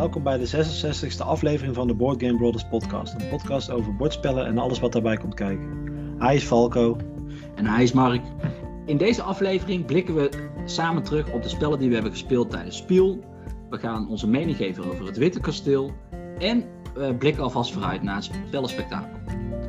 [0.00, 3.14] Welkom bij de 66e aflevering van de Board Game Brothers podcast.
[3.14, 5.68] Een podcast over bordspellen en alles wat daarbij komt kijken.
[6.18, 6.96] Hij is Falco.
[7.54, 8.22] En hij is Mark.
[8.86, 10.30] In deze aflevering blikken we
[10.64, 13.24] samen terug op de spellen die we hebben gespeeld tijdens Spiel.
[13.70, 15.90] We gaan onze mening geven over het Witte Kasteel.
[16.38, 19.18] En we blikken alvast vooruit naar het spellenspectakel.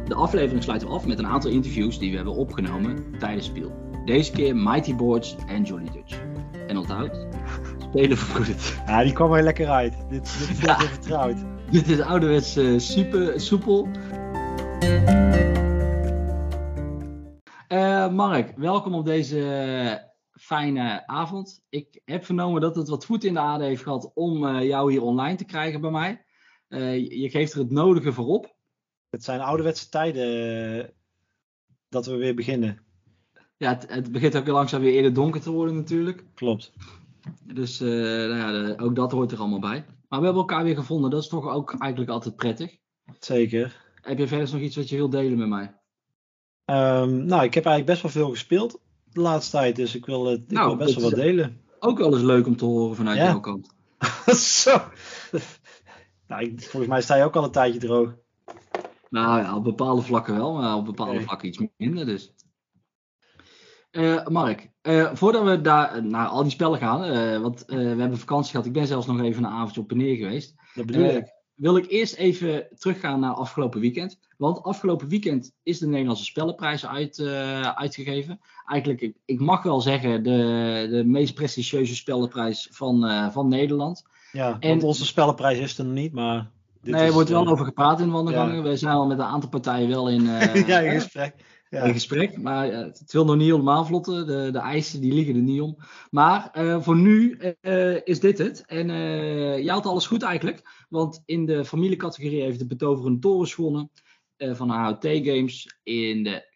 [0.07, 3.71] De aflevering sluiten we af met een aantal interviews die we hebben opgenomen tijdens Spiel.
[4.05, 6.19] Deze keer Mighty Boards en Jolly Dutch.
[6.67, 7.27] En onthoud,
[7.91, 8.81] spelen vergoed.
[8.85, 9.93] Ja, die kwam er lekker uit.
[10.09, 10.09] Dit,
[10.39, 10.79] dit is Ja.
[10.79, 11.37] vertrouwd.
[11.71, 13.87] Dit is ouderwets eh, super soepel.
[17.67, 21.61] Eh, Mark, welkom op deze fijne avond.
[21.69, 24.91] Ik heb vernomen dat het wat voet in de aarde heeft gehad om eh, jou
[24.91, 26.25] hier online te krijgen bij mij.
[26.97, 28.55] Je- geeft er het nodige voor op.
[29.09, 30.93] Het zijn ouderwetse tijden
[31.89, 32.79] dat we weer beginnen.
[33.57, 36.23] Ja, het, het begint ook langzaam weer eerder donker te worden natuurlijk.
[36.33, 36.73] Klopt.
[37.43, 39.85] Dus eh, nou ja, de- ook dat hoort er allemaal bij.
[40.09, 41.09] Maar we hebben elkaar weer gevonden.
[41.09, 42.77] Dat is toch ook eigenlijk altijd prettig.
[43.19, 43.85] Zeker.
[44.01, 45.75] Heb je verder nog iets wat je wilt delen met mij?
[46.65, 48.79] Ehm, nou, ik heb eigenlijk best wel veel gespeeld
[49.11, 49.75] de laatste tijd.
[49.75, 51.61] Dus ik wil, het, ik Nou, wil best wel wat delen.
[51.79, 53.23] Ook wel eens leuk om te horen vanuit Ja.
[53.25, 53.73] jouw kant.
[54.61, 54.81] Zo.
[56.27, 58.13] Nou, ik- volgens mij sta je ook al een tijdje droog.
[59.09, 62.05] Nou ja, op bepaalde vlakken wel, maar op bepaalde vlakken iets minder.
[62.05, 62.33] Dus.
[63.91, 68.17] Eh, Mark, eh, voordat we daar naar al die spellen gaan, eh, want we hebben
[68.17, 68.65] vakantie gehad.
[68.65, 70.55] Ik ben zelfs nog even een avondje op en neer geweest.
[70.75, 71.39] Dat bedoel ik.
[71.55, 74.19] Wil ik eerst even teruggaan naar afgelopen weekend.
[74.37, 77.19] Want afgelopen weekend is de Nederlandse Spellenprijs uit,
[77.75, 78.39] uitgegeven.
[78.65, 84.03] Eigenlijk, ik, ik mag wel zeggen, de, de meest prestigieuze spellenprijs van, van Nederland.
[84.31, 86.49] Ja, en- want onze spellenprijs is er nog niet, maar...
[86.81, 88.55] Dit nee, er wordt wel over gepraat in wandelgangen.
[88.55, 88.61] ja.
[88.61, 90.23] We zijn al met een aantal partijen wel in,
[90.67, 91.35] ja, in gesprek.
[91.71, 91.83] Ja.
[91.83, 92.37] in gesprek.
[92.37, 94.27] Maar eh, het wil nog niet helemaal vlotten.
[94.27, 95.77] De, de eisen die liggen er niet om.
[96.09, 98.65] Maar eh, voor nu eh, is dit het.
[98.65, 98.87] En
[99.63, 100.85] je had alles goed eigenlijk.
[100.89, 103.91] Want in de familiecategorie heeft de Betoverende Torens gewonnen.
[104.37, 105.79] van AOT Games.
[105.83, 106.55] In de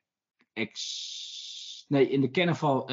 [0.54, 1.86] ex...
[1.88, 2.90] Nee, in de kenner,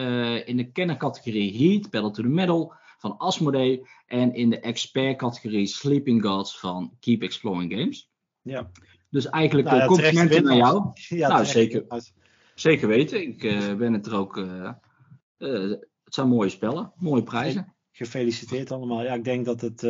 [0.47, 3.87] in de kennercategorie Heat, Battle to the Metal van Asmodee.
[4.07, 8.11] En in de expert-categorie Sleeping Gods van Keep Exploring Games.
[8.43, 8.71] Ja.
[9.13, 10.91] Dus eigenlijk Nou eh, ja, complimenten naar jou.
[11.09, 11.81] Ja, Nou, zeker.
[11.81, 12.13] winnaars.
[12.55, 13.23] Zeker weten.
[13.23, 14.37] Ik eh, ben het er ook.
[14.39, 14.71] eh,
[16.05, 17.75] het zijn mooie spellen, mooie prijzen.
[17.93, 19.03] Gefeliciteerd allemaal.
[19.03, 19.83] Ja, ik denk dat het.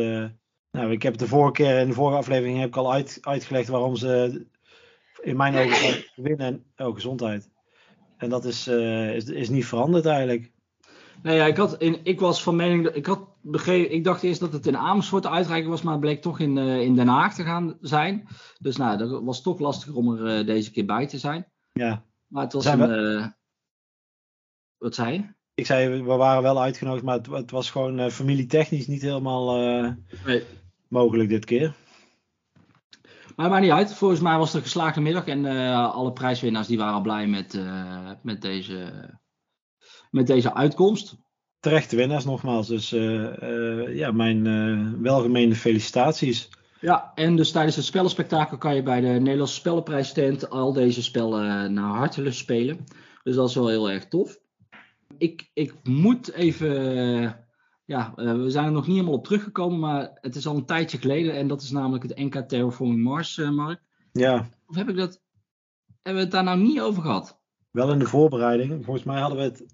[0.71, 3.67] nou, ik heb de vorige keer in de vorige aflevering heb ik al uit, uitgelegd
[3.67, 4.45] waarom ze
[5.21, 6.63] in mijn ogen winnen.
[6.75, 7.49] En, oh, gezondheid.
[8.17, 10.51] En dat is, is, is niet veranderd eigenlijk.
[11.21, 12.83] Nee, ja, ik, had in, ik was van mening.
[12.83, 13.27] dat- Ik, had
[13.89, 16.57] ik dacht eerst dat het in Amersfoort de uitreiking was, maar het bleek toch in,
[16.57, 18.27] eh, in Den Haag te gaan zijn.
[18.59, 21.51] Dus nou, dat was toch lastiger om er eh, deze keer bij te zijn.
[21.73, 22.05] Ja.
[22.27, 23.19] Maar het was Zijn een.
[23.21, 23.27] eh,
[24.77, 25.33] wat zei je?
[25.53, 29.45] Ik zei, we waren wel uitgenodigd, maar het, het was gewoon familietechnisch niet helemaal
[30.25, 30.43] Nee.
[30.87, 31.73] mogelijk dit keer.
[33.35, 33.93] Maar maakt niet uit.
[33.93, 35.25] Volgens mij was het een geslaagde middag.
[35.27, 35.45] En
[35.91, 37.59] alle prijswinnaars die waren blij met,
[38.21, 39.09] met, deze,
[40.11, 41.15] met deze uitkomst.
[41.63, 42.67] Terechte winnaars nogmaals.
[42.67, 46.49] Dus eh, eh, ja, mijn eh welgemeende felicitaties.
[46.79, 51.73] Ja, en dus tijdens het spellenspectakel kan je bij de Nederlandse Spellenprijsstand al deze spellen
[51.73, 52.85] naar hartelust spelen.
[53.23, 54.39] Dus dat is wel heel erg tof.
[55.17, 56.69] Ik, ik moet even.
[57.85, 60.97] Ja, we zijn er nog niet helemaal op teruggekomen, maar het is al een tijdje
[60.97, 61.33] geleden.
[61.33, 63.81] En dat is namelijk het NK Terraforming Mars, Mark.
[64.11, 65.21] Ja, Of heb ik dat.
[66.01, 67.41] Hebben we het daar nou niet over gehad?
[67.71, 68.85] wel in de voorbereiding.
[68.85, 69.72] Volgens mij hadden we het.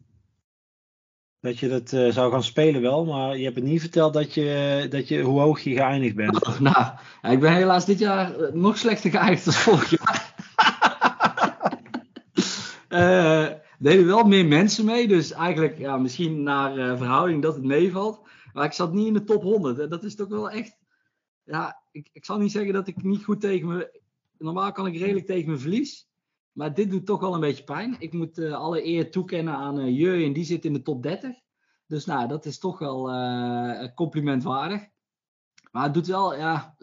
[1.42, 4.34] Dat je dat eh, zou gaan spelen wel, maar je hebt het niet verteld dat
[4.34, 6.46] je, dat je, hoe hoog je geëindigd bent.
[6.48, 10.36] Oh, nou, ik ben helaas dit jaar eh, nog slechter geëindigd dan vorig jaar.
[12.88, 13.48] Eh,
[13.80, 18.28] deden wel meer mensen mee, dus eigenlijk ja, misschien naar verhouding dat het meevalt.
[18.54, 19.80] Maar ik zat niet in de top 100.
[19.80, 20.78] En dat is toch wel echt.
[21.44, 24.00] Ja, ik, ik zal niet zeggen dat ik niet goed tegen me.
[24.38, 26.09] Normaal kan ik redelijk tegen me verlies.
[26.52, 27.96] Maar dit doet toch wel een beetje pijn.
[28.00, 31.36] Ik moet eh, alle eer toekennen aan uh, Jurjen, die zit in de top 30.
[31.88, 34.88] Dus nou, dat is toch wel eh complimentwaardig.
[35.72, 36.76] Maar het doet wel, ja,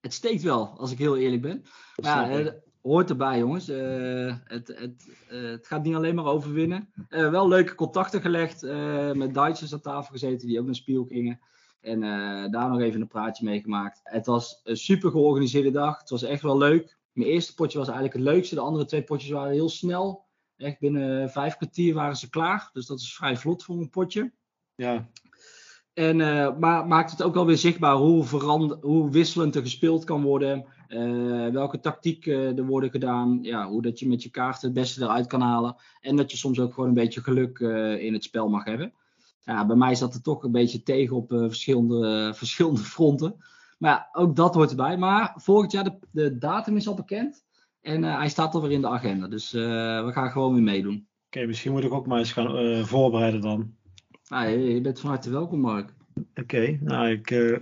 [0.00, 1.62] het, steekt wel, als ik heel eerlijk ben.
[2.02, 3.68] Maar ja, het hoort erbij, jongens.
[3.68, 6.92] Eh, het, het, eh, het gaat niet alleen maar over winnen.
[7.08, 8.62] Eh, wel leuke contacten gelegd.
[8.62, 11.40] eh, met Duitsers aan tafel gezeten die ook naar Spiel gingen.
[11.80, 14.00] En eh, daar nog even een praatje mee gemaakt.
[14.02, 15.98] Het was een super georganiseerde dag.
[15.98, 16.98] Het was echt wel leuk.
[17.12, 18.54] Mijn eerste potje was eigenlijk het leukste.
[18.54, 20.24] De andere twee potjes waren heel snel.
[20.56, 22.70] Echt binnen vijf kwartier waren ze klaar.
[22.72, 24.32] Dus dat is vrij vlot voor een potje.
[24.74, 25.08] Ja,
[25.94, 30.22] En, eh, maar maakt het ook alweer zichtbaar hoe, verand, hoe wisselend er gespeeld kan
[30.22, 30.64] worden.
[30.88, 33.38] eh, welke tactiek eh, er worden gedaan.
[33.42, 35.76] Ja, hoe dat je met je kaarten het beste eruit kan halen.
[36.00, 37.58] En dat je soms ook gewoon een beetje geluk
[37.98, 38.92] in het spel mag hebben.
[39.40, 43.36] ja, bij mij zat het toch een beetje tegen op verschillende, verschillende fronten.
[43.82, 44.96] Maar ja, ook dat hoort erbij.
[44.96, 47.44] Maar volgend jaar, de, de datum is al bekend.
[47.80, 49.28] En hij staat alweer in de agenda.
[49.28, 51.08] Dus we gaan gewoon weer meedoen.
[51.26, 53.74] Oké, misschien moet ik ook maar eens gaan voorbereiden dan.
[54.28, 55.94] Nou, je, bent van harte welkom, Mark.
[56.34, 57.60] Oké, nou ik.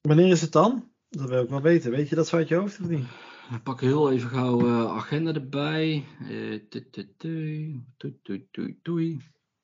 [0.00, 0.88] wanneer is het dan?
[1.08, 1.90] Dat wil ik wel weten.
[1.90, 3.04] Weet je dat zo uit je hoofd of niet?
[3.50, 6.04] Ik pak heel even gauw uh, agenda erbij.
[6.30, 6.60] Uh,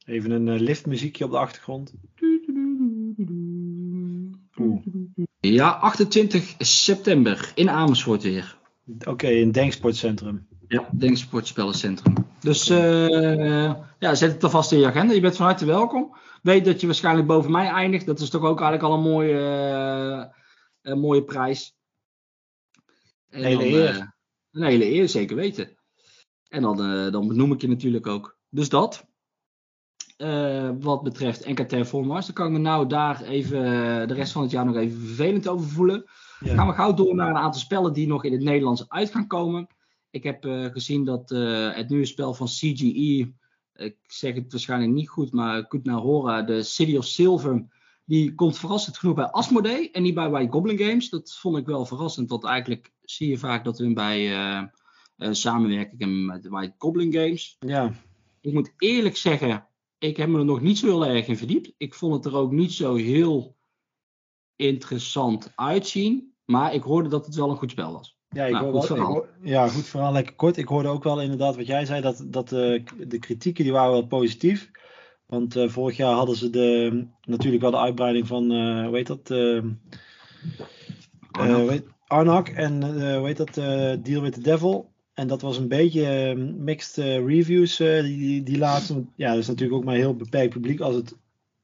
[0.05, 1.95] even een uh, liftmuziekje op de achtergrond.
[5.41, 8.59] Ja, 28 september in Amersfoort weer.
[8.99, 10.47] Oké, okay, in Denksportcentrum.
[10.69, 12.15] Ja, Denksportspellencentrum.
[12.41, 15.15] Dus uh, ja, zet het alvast in je agenda.
[15.15, 16.17] Je bent van harte welkom.
[16.43, 18.07] Weet dat je waarschijnlijk boven mij eindigt.
[18.07, 20.33] Dat is toch ook eigenlijk al een mooie,
[20.83, 21.75] een mooie prijs.
[23.29, 23.95] En hele dan, eer.
[23.95, 24.03] Uh,
[24.53, 25.77] een hele eer, zeker weten.
[26.49, 28.39] En dan, uh, dan benoem ik je natuurlijk ook.
[28.49, 29.07] Dus dat.
[30.19, 32.27] Uh, wat betreft NKT Formars.
[32.27, 33.61] Dan kan ik me nou daar even
[34.09, 36.05] de rest van het jaar nog even vervelend over voelen.
[36.41, 36.55] Ja.
[36.55, 39.27] Gaan we gauw door naar een aantal spellen die nog in het Nederlands uit gaan
[39.27, 39.67] komen.
[40.11, 41.29] Ik heb gezien dat
[41.75, 43.33] het nieuwe spel van CGE,
[43.75, 47.65] ik zeg het waarschijnlijk niet goed, maar naar horen, de City of Silver,
[48.05, 51.11] die komt verrassend genoeg bij Asmodee en niet bij White Goblin Games.
[51.11, 54.71] Dat vond ik wel verrassend, want eigenlijk zie je vaak dat we bij
[55.17, 57.57] samenwerken met White Goblin Games.
[57.61, 57.93] Ja.
[58.41, 59.68] Ik moet eerlijk zeggen,
[59.99, 61.73] ik heb me er nog niet zo heel erg in verdiept.
[61.77, 63.57] Ik vond het er ook niet zo heel
[64.57, 66.33] interessant uitzien.
[66.45, 68.17] Maar ik hoorde dat het wel een goed spel was.
[68.29, 70.57] Ja, ik nou, goed wel, ja, goed verhaal, lekker kort.
[70.57, 73.93] Ik hoorde ook wel inderdaad wat jij zei, dat, dat uh, de kritieken die waren
[73.93, 74.71] wel positief.
[75.27, 79.07] Want uh, vorig jaar hadden ze de, natuurlijk wel de uitbreiding van, uh, hoe heet
[79.07, 79.31] dat?
[82.07, 82.83] Arnak en
[83.17, 83.55] hoe heet dat?
[84.05, 84.93] Deal with the Devil.
[85.19, 89.05] En dat was een beetje mixed reviews, die, die laatste.
[89.17, 91.17] Ja, dat is natuurlijk ook maar heel beperkt publiek als het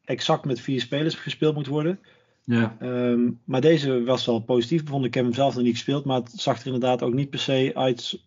[0.04, 1.98] exact met vier spelers gespeeld moet worden.
[2.44, 2.76] Ja.
[2.82, 5.08] Um, maar deze was wel positief bevonden.
[5.08, 7.38] Ik heb hem zelf nog niet gespeeld, maar het zag er inderdaad ook niet per
[7.38, 8.20] se uit.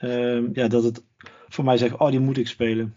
[0.00, 1.04] Um, ja, dat het
[1.48, 2.94] voor mij zegt, oh, die moet ik spelen.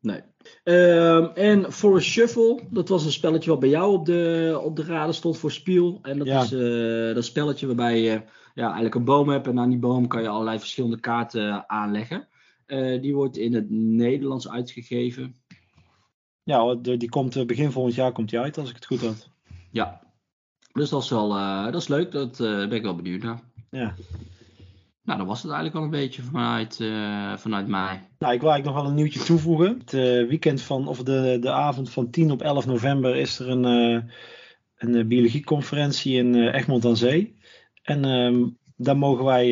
[0.00, 0.20] Nee.
[0.64, 4.84] Um, en Forest Shuffle, dat was een spelletje wat bij jou op de, op de
[4.84, 5.98] raden stond voor Spiel.
[6.02, 8.22] En dat is uh, dat spelletje waarbij je
[8.54, 12.28] ja, eigenlijk een boom hebt en aan die boom kan je allerlei verschillende kaarten aanleggen.
[12.66, 15.36] Uh, die wordt in het Nederlands uitgegeven.
[16.42, 19.30] Ja, die komt eh, begin volgend jaar komt die uit, als ik het goed had.
[19.70, 20.00] Ja,
[20.72, 21.28] dus dat is wel
[21.64, 23.40] dat is leuk, dat ben ik wel benieuwd naar.
[23.70, 23.94] Ja.
[25.10, 28.08] Nou, dat was het eigenlijk al een beetje vanuit, uh, vanuit mij.
[28.18, 29.78] Nou, ik wil eigenlijk nog wel een nieuwtje toevoegen.
[29.78, 33.48] Het uh, weekend van, of de, de avond van 10 op 11 november is er
[33.48, 34.02] een, uh,
[34.76, 37.36] een biologieconferentie in Egmond aan Zee.
[37.82, 38.46] En ehm,
[38.76, 39.48] daar mogen wij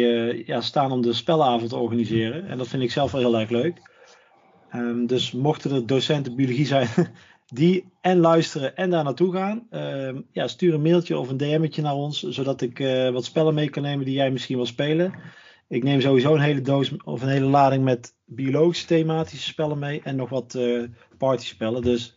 [0.47, 2.49] ja, staan om de spellenavond te organiseren.
[2.49, 3.81] En dat vind ik zelf wel heel erg leuk.
[4.75, 6.89] Um, dus mochten er docenten biologie zijn
[7.47, 11.83] die en luisteren en daar naartoe gaan, uh, ja, stuur een mailtje of een DM'tje
[11.83, 15.15] naar ons, zodat ik uh, wat spellen mee kan nemen die jij misschien wil spelen.
[15.69, 20.01] Ik neem sowieso een hele doos of een hele lading met biologische thematische spellen mee
[20.05, 20.85] en nog wat uh,
[21.19, 21.83] partyspellen.
[21.83, 22.15] Dus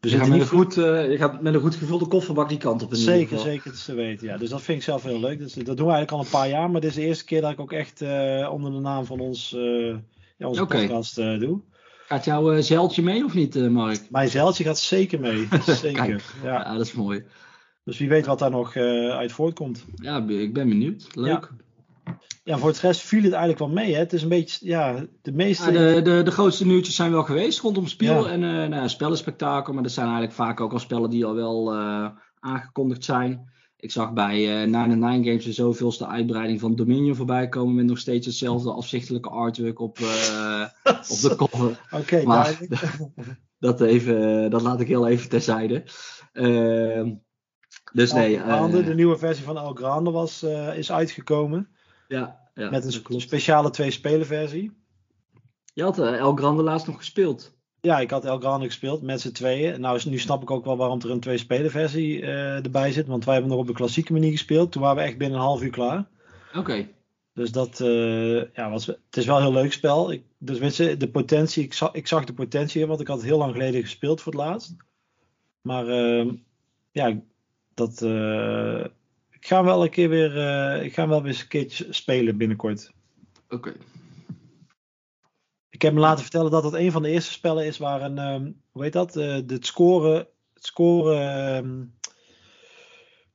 [0.00, 2.90] je gaat, met een goed, je gaat met een goed gevulde kofferbak die kant op.
[2.90, 4.26] In zeker, zeker te weten.
[4.26, 4.36] Ja.
[4.36, 5.38] Dus dat vind ik zelf heel leuk.
[5.38, 7.40] Dus, dat doen we eigenlijk al een paar jaar, maar dit is de eerste keer
[7.40, 8.02] dat ik ook echt
[8.50, 9.50] onder de naam van ons,
[10.36, 10.80] ja, onze okay.
[10.80, 11.60] podcast doe.
[12.06, 14.10] Gaat jouw uh, zeiltje mee of niet, uh, Mark?
[14.10, 15.48] Mijn zeiltje gaat zeker mee.
[15.66, 16.22] zeker.
[16.42, 16.52] ja.
[16.52, 16.72] ja.
[16.72, 17.24] dat is mooi.
[17.84, 19.84] Dus wie weet wat daar nog uh, uit voortkomt.
[19.94, 21.06] Ja, ik ben benieuwd.
[21.14, 21.26] Leuk.
[21.26, 21.64] Ja.
[22.44, 22.58] Ja.
[22.58, 23.92] voor het rest viel het eigenlijk wel mee.
[23.92, 23.98] Hè?
[23.98, 25.72] Het is een beetje, ja, de meeste...
[25.72, 29.72] Ja, de, de, de grootste nieuwtjes zijn wel geweest rondom spel en uh, nou, spellenspectakel.
[29.72, 31.74] Maar er zijn eigenlijk vaak ook al spellen die al wel
[32.40, 33.54] aangekondigd zijn.
[33.78, 37.84] Ik zag bij uh, Nine Nine Games de zoveelste uitbreiding van Dominion voorbij komen met
[37.84, 41.80] nog steeds hetzelfde afzichtelijke artwork op, uh, op de cover.
[41.90, 42.56] Oké, okay,
[43.58, 45.84] dat, even, dat laat ik heel even terzijde.
[46.32, 47.12] Uh,
[47.92, 48.36] dus nee.
[48.70, 50.42] De nieuwe versie van El Grande was,
[50.76, 51.75] is uitgekomen.
[52.08, 54.72] Ja, ja met een speciale twee spelen versie.
[55.74, 57.54] Je had El Grande laatst nog gespeeld.
[57.80, 59.80] Ja, ik had El Grande gespeeld met z'n tweeën.
[59.80, 63.06] Nou, nu snap ik ook wel waarom er een twee-speler versie uh, erbij zit.
[63.06, 64.72] Want wij hebben nog op de klassieke manier gespeeld.
[64.72, 66.08] Toen waren we echt binnen een half uur klaar.
[66.54, 66.88] Oké.
[67.32, 70.12] Dus dat uh, ja, was, het is wel een heel leuk spel.
[70.12, 73.38] Ik, dus mensen, de potentie, ik zag, ik zag de potentie, want ik had heel
[73.38, 74.76] lang geleden gespeeld voor het laatst.
[75.60, 76.32] Maar uh,
[76.90, 77.20] ja,
[77.74, 78.00] dat,
[79.46, 82.92] ik ga wel een keer weer, ik ga wel weer eens een keertje spelen binnenkort.
[83.48, 83.72] Oké.
[85.68, 88.18] Ik heb me laten vertellen dat het een van de eerste spellen is waar een,
[88.18, 91.94] um, hoe heet dat, uh, het scoren, het scoren, um,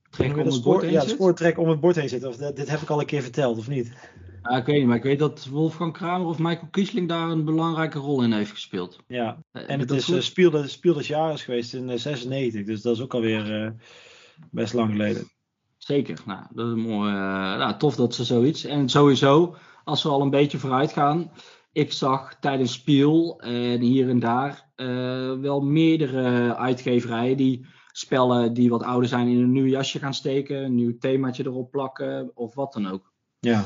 [0.09, 2.23] trek om het bord heen Ja, het scoren trek om het bord heen zit.
[2.23, 3.93] Of, dit heb ik al een keer verteld, of niet?
[4.43, 7.45] Ja, ik weet niet, maar ik weet dat Wolfgang Kramer of Michael Kiesling daar een
[7.45, 8.99] belangrijke rol in heeft gespeeld.
[9.07, 10.51] Ja, Eh, en het dat is uh,
[10.95, 13.71] des Jahres geweest in uh, 96, dus dat is ook alweer uh,
[14.51, 15.31] best lang geleden.
[15.91, 17.11] Zeker, nou, dat is mooi.
[17.11, 17.17] Uh,
[17.57, 18.65] nou, tof dat ze zoiets.
[18.65, 21.31] En sowieso, als we al een beetje vooruit gaan.
[21.71, 28.69] Ik zag tijdens Spiel en hier en daar uh, wel meerdere uitgeverijen die spellen die
[28.69, 32.55] wat ouder zijn in een nieuw jasje gaan steken, een nieuw themaatje erop plakken of
[32.55, 33.13] wat dan ook.
[33.39, 33.65] Ja.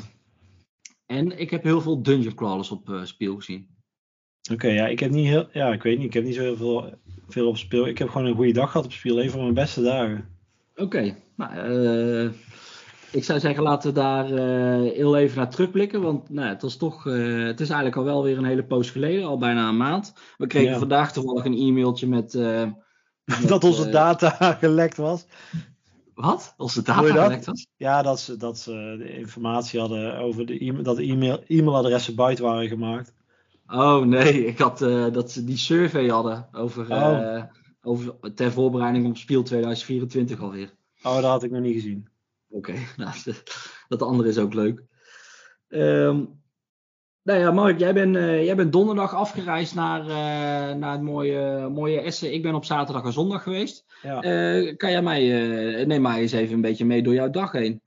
[1.06, 3.68] En ik heb heel veel dungeon crawlers op uh, Spiel gezien.
[4.44, 6.42] Oké, okay, ja, ik heb niet heel, ja, ik weet niet, ik heb niet zo
[6.42, 6.94] heel veel,
[7.28, 7.88] veel op Spiel.
[7.88, 10.35] Ik heb gewoon een goede dag gehad op Spiel, een van mijn beste dagen.
[10.76, 11.16] Oké, okay.
[11.36, 12.32] nou, uh,
[13.12, 16.02] ik zou zeggen, laten we daar uh, heel even naar terugblikken.
[16.02, 18.90] Want nou, het, was toch, uh, het is eigenlijk al wel weer een hele poos
[18.90, 20.14] geleden, al bijna een maand.
[20.38, 20.78] We kregen ja.
[20.78, 22.34] vandaag toevallig een e-mailtje met.
[23.26, 24.30] met dat onze data
[24.60, 25.26] gelekt was.
[26.14, 26.54] Wat?
[26.58, 27.68] Onze data gelekt was?
[27.76, 32.16] Ja, dat ze, dat ze de informatie hadden over de e dat de e-mail, e-mailadressen
[32.16, 33.14] buiten waren gemaakt.
[33.68, 34.80] Oh nee, ik had
[35.14, 36.92] dat ze die survey hadden over.
[36.92, 37.44] Oh.
[37.86, 40.74] Over ter voorbereiding op Spiel 2024 alweer.
[41.04, 42.08] Oh, dat had ik nog niet gezien.
[42.50, 42.88] Oké, okay.
[42.98, 43.12] nou,
[43.88, 44.84] dat andere is ook leuk.
[45.68, 46.44] Um,
[47.24, 51.70] nou ja, Mark, jij bent, uh, jij bent donderdag afgereisd naar, uh, naar het mooie,
[51.70, 52.34] mooie Essen.
[52.34, 53.86] Ik ben op zaterdag en zondag geweest.
[54.02, 54.24] Ja.
[54.24, 55.22] Uh, kan jij mij,
[55.86, 57.82] neem mij eens even een beetje mee door jouw dag heen?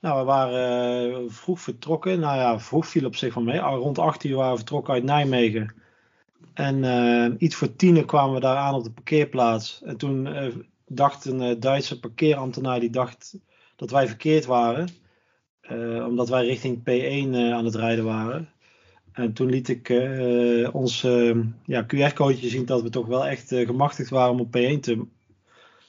[0.00, 2.20] Nou, we waren vroeg vertrokken.
[2.20, 3.58] Nou ja, vroeg viel op zich van mee.
[3.58, 5.74] Rond 8 uur waren we vertrokken uit Nijmegen.
[6.58, 9.82] En iets voor tien kwamen we daar aan op de parkeerplaats.
[9.84, 10.28] En toen
[10.86, 13.38] dacht een Duitse parkeerambtenaar, die dacht
[13.76, 14.88] dat wij verkeerd waren.
[16.06, 18.48] Omdat wij richting P1 uh, aan het rijden waren.
[19.12, 19.88] En toen liet ik
[20.72, 21.00] ons
[21.64, 25.04] ja, QR-code zien dat we toch wel echt gemachtigd waren om op P1 te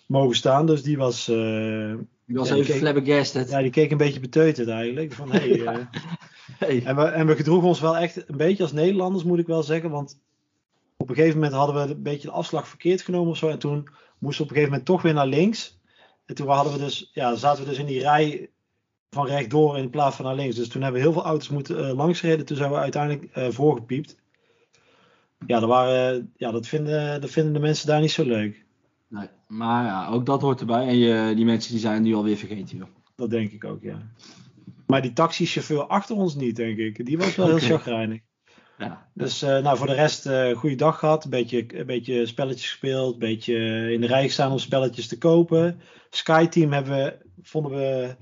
[0.05, 0.65] mogen staan.
[0.65, 1.25] Dus die was.
[1.25, 3.49] die was ja, even flabbergasted.
[3.49, 5.13] Ja, die keek een beetje beteuterd eigenlijk.
[5.13, 5.89] Van, hey, ja.
[6.59, 6.83] hey.
[6.85, 9.63] En, we, en we gedroegen ons wel echt een beetje als Nederlanders, moet ik wel
[9.63, 9.89] zeggen.
[9.89, 10.19] Want
[11.01, 13.47] op een gegeven moment hadden we een beetje de afslag verkeerd genomen of zo.
[13.47, 15.79] En toen moesten we op een gegeven moment toch weer naar links.
[16.25, 18.49] En toen hadden we dus, ja, zaten we dus in die rij
[19.09, 20.55] van rechtdoor in plaats van naar links.
[20.55, 22.45] Dus toen hebben we heel veel auto's moeten uh, langsreden.
[22.45, 24.17] Toen zijn we uiteindelijk uh, voorgepiept.
[25.47, 28.65] Ja, dat, waren, ja dat, vinden, dat vinden de mensen daar niet zo leuk.
[29.07, 30.87] Nee, maar ja, ook dat hoort erbij.
[30.87, 32.77] En je, die mensen die zijn nu alweer vergeten.
[32.77, 32.87] Joh.
[33.15, 34.01] Dat denk ik ook, ja.
[34.85, 37.05] Maar die taxichauffeur achter ons niet, denk ik.
[37.05, 38.19] Die was wel heel chagrijnig.
[38.79, 41.23] Ja, Dus uh, nou, voor de rest uh, goede dag gehad.
[41.23, 43.13] Een beetje, een beetje spelletjes gespeeld.
[43.13, 43.55] Een beetje
[43.93, 45.81] in de rij gestaan om spelletjes te kopen.
[46.09, 48.15] Skyteam hebben we, vonden we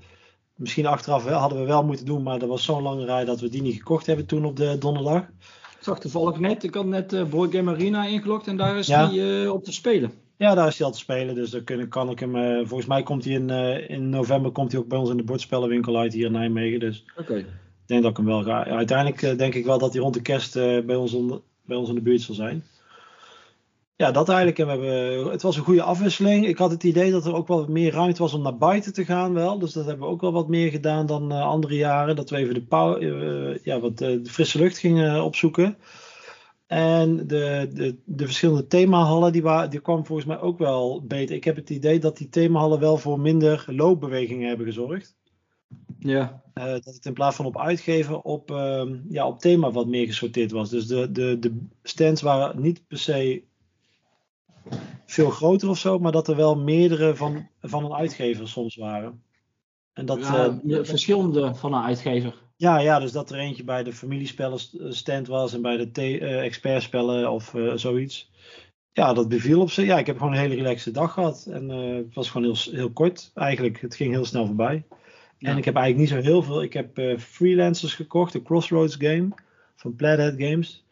[0.54, 2.22] misschien achteraf wel, hadden we wel moeten doen.
[2.22, 4.76] Maar dat was zo'n lange rij dat we die niet gekocht hebben toen op de
[4.78, 5.22] donderdag.
[5.22, 8.86] ik zag toevallig net, ik had net uh, Boy Game Arena ingelogd en daar is
[8.86, 9.10] Ja.
[9.12, 10.12] uh, op te spelen.
[10.36, 11.34] Ja, daar is hij al te spelen.
[11.34, 12.36] Dus dan kun, kan ik hem.
[12.36, 15.16] eh, volgens mij komt hij in, eh, in november komt hij ook bij ons in
[15.16, 16.80] de bordspellenwinkel uit hier in Nijmegen.
[16.80, 17.44] Dus Oké.
[17.88, 18.64] Denk dat ik hem wel ga.
[18.64, 21.16] Uiteindelijk eh, denk ik wel dat hij rond de kerst eh, bij, ons
[21.64, 22.64] bij ons in de buurt zal zijn.
[23.96, 24.58] Ja, dat eigenlijk.
[24.58, 26.46] En we hebben, het was een goede afwisseling.
[26.46, 29.04] Ik had het idee dat er ook wel meer ruimte was om naar buiten te
[29.04, 29.58] gaan wel.
[29.58, 32.16] Dus dat hebben we ook wel wat meer gedaan dan eh, andere jaren.
[32.16, 35.76] Dat we even de, ja, wat, de frisse lucht gingen opzoeken.
[36.66, 41.36] En de, de, de verschillende themahallen, die, die kwamen volgens mij ook wel beter.
[41.36, 45.17] Ik heb het idee dat die themahallen wel voor minder loopbewegingen hebben gezorgd.
[45.98, 46.42] Ja.
[46.54, 50.06] Eh, dat het in plaats van op uitgeven op, ehm, ja, op thema wat meer
[50.06, 50.70] gesorteerd was.
[50.70, 53.42] Dus de, de, de stands waren niet per se
[55.06, 59.22] veel groter of zo, maar dat er wel meerdere van, van een uitgever soms waren.
[59.92, 62.34] En dat, ja, eh, de verschillende van een uitgever.
[62.56, 66.18] ja, ja, dus dat er eentje bij de familiespellen st- stand was en bij de
[66.18, 68.30] eh, expertspellen of eh, zoiets.
[68.92, 69.84] Ja, dat beviel op zich.
[69.86, 71.46] Ja, ik heb gewoon een hele relaxe dag gehad.
[71.50, 73.80] En eh, het was gewoon heel, heel kort eigenlijk.
[73.80, 74.84] Het ging heel snel voorbij.
[75.38, 75.50] Ja.
[75.50, 76.62] En ik heb eigenlijk niet zo heel veel.
[76.62, 79.28] Ik heb eh, Freelancers gekocht, de Crossroads game
[79.76, 80.84] van Plaidhead Games.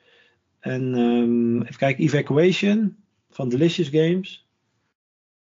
[0.59, 2.97] En ehm, even kijken, Evacuation
[3.31, 4.47] van Delicious Games.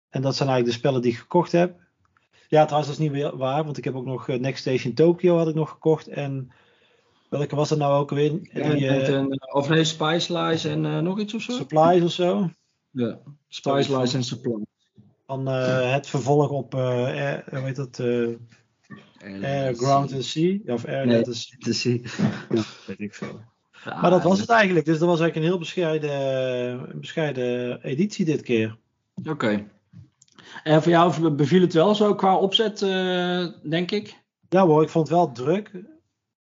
[0.09, 1.75] En dat zijn eigenlijk de spellen die ik gekocht heb.
[2.47, 4.93] Ja, trouwens, dat is niet weer waar, want ik heb ook nog eh, Next Station
[4.93, 6.07] Tokyo had ik nog gekocht.
[6.07, 6.51] En
[7.29, 8.29] welke was er nou ook alweer?
[8.29, 11.51] Die, En, eh, en, of nee, Spice Lies en nog iets of zo?
[11.51, 12.49] Supplies of zo.
[12.91, 13.19] Ja.
[13.47, 14.65] Spice Lies en Supply.
[15.25, 18.03] Van het vervolg op, eh, hoe heet dat?
[19.17, 20.57] Eh, Air, Ground and Sea.
[20.65, 21.25] Ja, of Air, Nee.
[21.25, 22.05] And Sea, zien.
[22.87, 23.39] weet ik veel.
[23.85, 24.85] Ja, Maar dat was het eigenlijk.
[24.85, 26.11] Dus dat was eigenlijk een heel bescheiden,
[26.91, 28.77] een bescheiden editie dit keer.
[29.29, 29.63] Oké.
[30.63, 34.23] En voor jou beviel het wel zo qua opzet, eh, denk ik?
[34.49, 35.71] Ja hoor, ik vond het wel druk.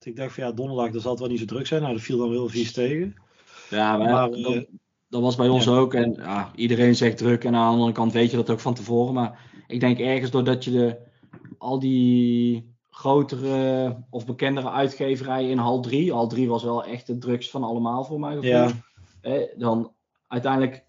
[0.03, 1.83] Ik dacht van ja, donderdag dat zal het wel niet zo druk zijn.
[1.83, 3.15] Nou, dat viel dan heel vies tegen.
[3.71, 4.63] Ja, maar, Maar, dat, eh,
[5.09, 5.71] dat was bij ons ja.
[5.71, 5.95] ook.
[5.95, 8.75] En ja, iedereen zegt druk en aan de andere kant weet je dat ook van
[8.75, 9.15] tevoren.
[9.15, 10.97] Maar ik denk ergens doordat je de,
[11.63, 16.13] al die grotere of bekendere uitgeverijen in hal 3.
[16.13, 18.39] Hal 3 was wel echt de drugs van allemaal voor mij.
[18.41, 18.71] Ja.
[19.57, 19.93] dan
[20.29, 20.85] uiteindelijk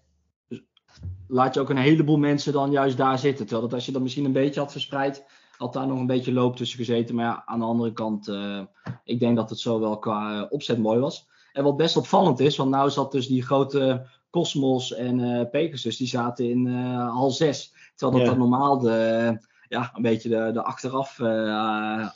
[1.28, 3.46] laat je ook een heleboel mensen dan juist daar zitten.
[3.46, 5.24] Terwijl dat als je dat misschien een beetje had verspreid,
[5.56, 7.14] had daar nog een beetje loop tussen gezeten.
[7.14, 8.60] Maar ja, aan de andere kant, uh,
[9.04, 11.28] ik denk dat het zo wel qua uh, opzet mooi was.
[11.52, 15.96] En wat best opvallend is, want nou zat dus die grote Cosmos en uh, Pegasus,
[15.96, 16.66] die zaten in
[16.96, 17.72] hal 6.
[17.94, 18.36] Terwijl dat Ja.
[18.36, 19.38] dan normaal de,
[19.74, 21.16] ja, een beetje de, de achteraf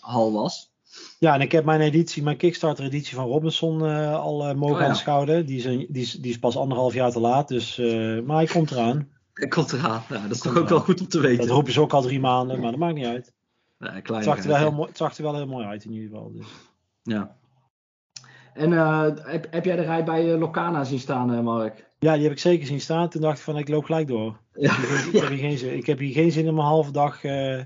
[0.00, 0.72] hal was.
[1.18, 4.74] Ja, en ik heb mijn editie, mijn Kickstarter editie van Robinson eh, al eh, mogen
[4.76, 4.88] Oh, ja.
[4.88, 5.46] aanschouwen.
[5.46, 8.36] Die is, een- die, is, die is pas anderhalf jaar te laat, dus, eh, maar
[8.36, 9.08] hij komt eraan.
[9.34, 10.02] Ik komt eraan.
[10.08, 11.46] Dat is toch ook wel goed om te weten.
[11.46, 13.32] Dat roepen ze ook al drie maanden, maar dat maakt niet uit.
[13.78, 15.92] Ja, Het zag, er wel heel mooi, het zag er wel heel mooi uit in
[15.92, 16.32] ieder geval.
[16.32, 16.46] Dus.
[17.02, 17.36] Ja.
[18.54, 21.87] En eh, heb, heb jij de rij bij eh, Locana zien staan, eh, Mark?
[21.98, 23.08] Ja, die heb ik zeker zien staan.
[23.08, 24.38] Toen dacht ik van, ik loop gelijk door.
[24.52, 24.72] Ja.
[24.72, 27.58] Ik, heb hier geen zin, ik heb hier geen zin in mijn halve dag eh,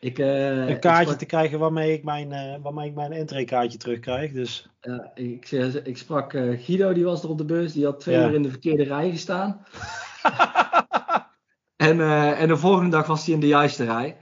[0.00, 3.78] Ik, eh, een kaartje sprak- te krijgen waarmee ik mijn, eh waarmee ik mijn entreekaartje
[3.78, 4.32] terugkrijg.
[4.32, 5.50] Dus Ja, ik,
[5.84, 7.72] ik sprak Guido, die was er op de bus.
[7.72, 8.28] Die had twee Ja.
[8.28, 9.66] uur in de verkeerde rij gestaan.
[11.76, 12.00] en,
[12.36, 14.16] en de volgende dag was hij in de juiste rij.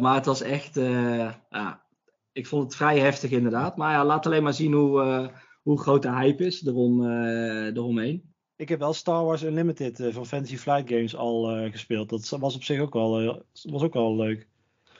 [0.00, 0.74] maar het was echt...
[1.50, 1.82] ja,
[2.32, 3.76] ik vond het vrij heftig inderdaad.
[3.76, 5.30] Maar ja, laat alleen maar zien hoe,
[5.62, 7.06] hoe groot de hype is erom,
[7.74, 8.31] eromheen.
[8.56, 12.08] Ik heb wel Star Wars Unlimited eh, van Fantasy Flight Games al eh, gespeeld.
[12.08, 13.36] Dat was op zich ook wel, eh,
[13.72, 14.48] was ook wel leuk.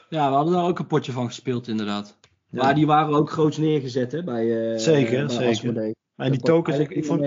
[0.08, 2.18] Ja, we hadden daar ook een potje van gespeeld inderdaad.
[2.50, 2.62] Ja.
[2.62, 5.76] Maar die waren ook groots neergezet hè, bij, Zeker, bij zeker.
[6.16, 7.22] En die Dat tokens, ik, ik, vond,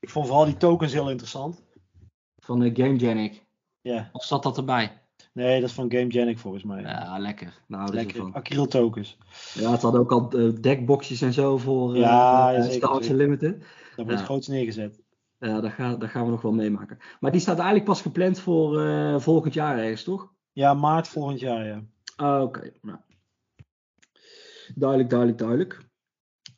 [0.00, 1.62] ik vond vooral die tokens heel interessant.
[2.38, 3.44] Van de Game Genic.
[3.80, 5.00] Ja, Of zat dat erbij?
[5.32, 6.82] nee, dat is van Game Genic volgens mij.
[6.82, 7.62] Ja, lekker.
[7.66, 8.32] Nou, Lekker, van.
[8.32, 9.18] acryl tokens.
[9.54, 10.28] Ja, het hadden ook al
[10.60, 13.08] deckboxjes en zo voor Ja, ja, Star Wars.
[13.08, 13.58] Unlimited.
[13.96, 14.24] Dat wordt Ja.
[14.24, 15.00] groots neergezet.
[15.42, 16.98] Ja, dat, ga, dat gaan we nog wel meemaken.
[17.20, 20.32] Maar die staat eigenlijk pas gepland voor eh, volgend jaar ergens, toch?
[20.52, 21.82] Ja, maart volgend jaar, ja.
[22.16, 22.72] Ah, oké.
[22.82, 22.98] Nou.
[24.74, 25.90] Duidelijk, duidelijk, duidelijk.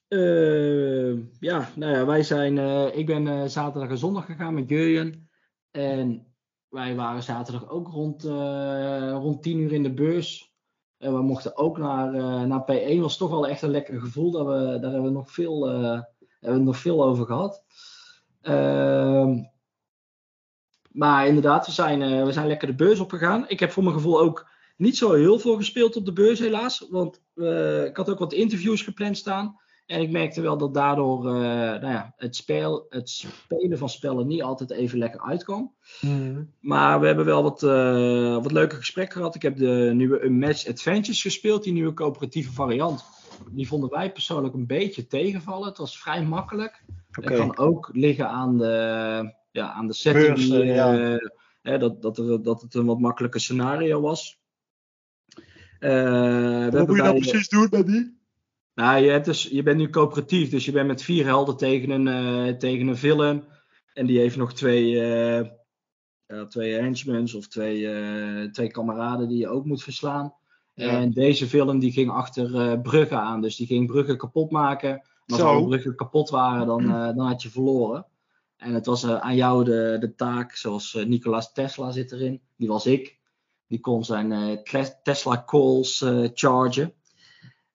[0.09, 2.59] Eh, ja, nou ja, wij zijn.
[2.59, 5.29] eh, ik ben eh, zaterdag en zondag gegaan met Jurjen.
[5.71, 6.27] En
[6.69, 10.53] wij waren zaterdag ook rond, eh, rond 10 uur in de beurs.
[10.99, 13.01] En we mochten ook naar, eh, naar P1.
[13.01, 14.31] Was toch wel echt een lekker gevoel.
[14.31, 16.01] Dat we, daar hebben we nog veel, eh,
[16.41, 17.65] hebben we nog veel over gehad.
[18.45, 19.43] Ehm,
[20.91, 23.45] maar inderdaad, we zijn, eh, we zijn lekker de beurs opgegaan.
[23.49, 26.87] Ik heb voor mijn gevoel ook niet zo heel veel gespeeld op de beurs, helaas.
[26.91, 29.63] Want eh, ik had ook wat interviews gepland staan.
[29.87, 32.45] En ik merkte wel dat daardoor eh, nou ja, het,
[32.89, 35.75] het spelen van spellen niet altijd even lekker uitkwam.
[36.61, 37.61] Maar we hebben wel wat,
[38.43, 39.35] wat leuke gesprekken gehad.
[39.35, 43.05] Ik heb de nieuwe Unmatched Adventures gespeeld, die nieuwe coöperatieve variant.
[43.51, 45.69] Die vonden wij persoonlijk een beetje tegenvallen.
[45.69, 46.85] Het was vrij makkelijk.
[47.11, 50.49] Het kan ook liggen aan de, ja, aan de setting.
[50.49, 51.13] Beurs, ja.
[51.13, 51.29] eh,
[51.63, 54.41] hè, dat, dat, er, dat het een wat makkelijker scenario was.
[55.79, 58.19] Eh, we hebben bij- doen met die?
[58.75, 61.91] nou, je, hebt dus, je bent nu coöperatief, dus je bent met vier helden tegen
[61.91, 63.45] een, eh, tegen een villain.
[63.93, 64.89] En die heeft nog twee,
[66.27, 70.35] ja, twee henchmen of twee, twee kameraden die je ook moet verslaan.
[70.75, 70.89] Ja.
[70.89, 74.91] En deze villain die ging achter eh, bruggen aan, dus die ging bruggen kapot maken.
[74.91, 78.07] En als alle bruggen kapot waren, dan, eh, dan had je verloren.
[78.57, 82.41] En het was eh, aan jou de, de taak, zoals eh, Nikola Tesla zit erin,
[82.57, 83.19] die was ik.
[83.67, 86.95] Die kon zijn eh, Tesla calls eh, chargen.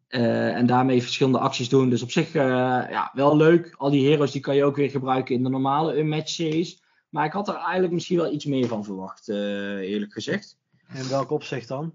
[0.07, 1.89] Eh, en daarmee verschillende acties doen.
[1.89, 2.43] Dus op zich eh,
[2.89, 3.73] ja, wel leuk.
[3.77, 6.83] Al die heroes die kan je ook weer gebruiken in de normale Unmatched series.
[7.09, 9.37] Maar ik had er eigenlijk misschien wel iets meer van verwacht, eh,
[9.77, 10.57] eerlijk gezegd.
[10.93, 11.93] In welk opzicht dan?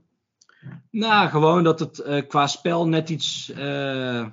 [0.90, 3.50] Nou, gewoon dat het eh, qua spel net iets.
[3.50, 4.27] eh,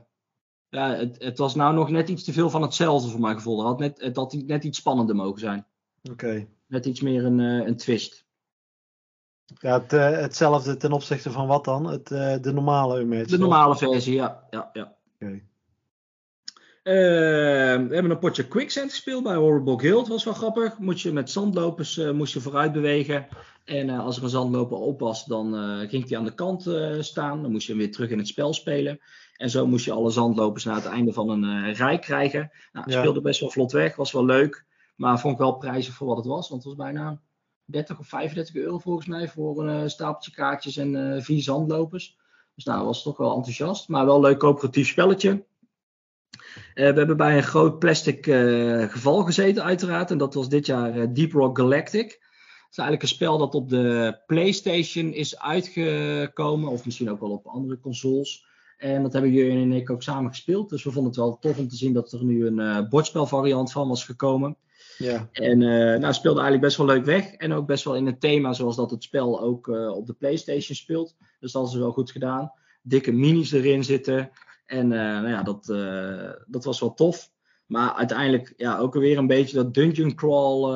[0.69, 3.57] ja, het, het was nou nog net iets te veel van hetzelfde voor mijn gevoel.
[3.57, 5.65] Het had net, het had net iets spannender mogen zijn.
[6.11, 6.47] Oké.
[6.67, 8.25] Net iets meer een, eh, een twist.
[9.45, 9.91] Ja, het,
[10.21, 11.85] hetzelfde ten opzichte van wat dan?
[11.85, 12.07] Het,
[12.43, 13.25] de normale image.
[13.25, 14.47] De normale versie, ja.
[14.49, 14.95] ja, ja.
[15.13, 15.41] Oké.
[16.83, 20.07] Eh, we hebben een potje Quicksand gespeeld bij Horrible Guild.
[20.07, 20.77] Was wel grappig.
[20.79, 23.27] Moet je met zandlopers eh, moest je vooruit bewegen.
[23.65, 26.69] En eh, als er een zandloper op was, dan eh, ging hij aan de kant
[26.99, 27.41] staan.
[27.41, 28.99] Dan moest je hem weer terug in het spel spelen.
[29.37, 32.51] En zo moest je alle zandlopers naar het einde van een rij krijgen.
[32.71, 32.99] Nou, het Ja.
[32.99, 33.95] speelde best wel vlot weg.
[33.95, 34.65] Was wel leuk.
[34.95, 36.49] Maar vond ik wel prijzen voor wat het was.
[36.49, 37.21] Want het was bijna
[37.65, 39.27] 30 of 35 euro volgens mij.
[39.27, 42.17] Voor een stapeltje kaartjes en vier zandlopers.
[42.55, 43.87] Dus nou, was toch wel enthousiast.
[43.87, 45.43] Maar wel een leuk coöperatief spelletje.
[46.73, 50.11] Eh, we hebben bij een groot plastic eh, geval gezeten, uiteraard.
[50.11, 52.03] En dat was dit jaar eh, Deep Rock Galactic.
[52.03, 56.69] Het is eigenlijk een spel dat op de PlayStation is uitgekomen.
[56.69, 58.45] Of misschien ook wel op andere consoles.
[58.77, 60.69] En dat hebben jullie en ik ook samen gespeeld.
[60.69, 63.71] Dus we vonden het wel tof om te zien dat er nu een eh bordspelvariant
[63.71, 64.57] van was gekomen.
[64.97, 65.29] Ja.
[65.31, 67.31] En eh nou, speelde eigenlijk best wel leuk weg.
[67.31, 70.75] En ook best wel in het thema zoals dat het spel ook op de PlayStation
[70.75, 71.15] speelt.
[71.39, 72.51] Dus dat is wel goed gedaan.
[72.81, 74.31] dikke minis erin zitten.
[74.71, 75.65] En nou ja, dat,
[76.47, 77.31] dat was wel tof.
[77.65, 80.71] Maar uiteindelijk ja, ook weer een beetje dat dungeon crawl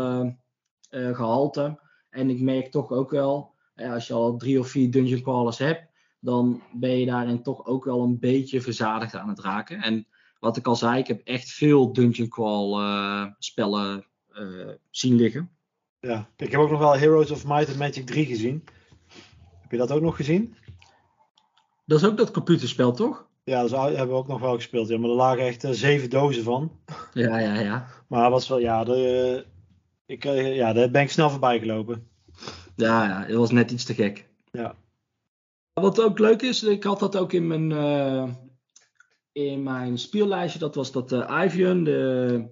[0.90, 1.80] gehalte.
[2.10, 5.88] En ik merk toch ook wel, als je al drie of vier dungeon crawlers hebt,
[6.20, 9.82] dan ben je daarin toch ook wel een beetje verzadigd aan het raken.
[9.82, 10.08] En
[10.40, 15.50] wat ik al zei, ik heb echt veel dungeon crawl uh, spellen uh, zien liggen.
[16.00, 18.64] Ja, ik heb ook nog wel Heroes of Might and Magic 3 gezien.
[19.62, 20.56] Heb je dat ook nog gezien?
[21.86, 23.28] Dat is ook dat computerspel, toch?
[23.46, 24.88] Ja, dat hebben we ook nog wel gespeeld.
[24.88, 26.72] Ja, maar er lagen echt uh, zeven dozen van.
[27.14, 27.88] Ja, ja, ja.
[28.08, 29.46] Maar was wel, ja, de,
[30.06, 32.08] ik, ja, daar ben ik snel voorbij gelopen.
[32.76, 34.28] Ja, ja, het was net iets te gek.
[34.52, 34.76] Ja.
[35.74, 38.28] Wat ook leuk is, ik had dat ook in mijn, uh,
[39.32, 40.60] in mijn speellijstje.
[40.60, 41.84] Dat was dat uh, Ivian.
[41.84, 42.46] De,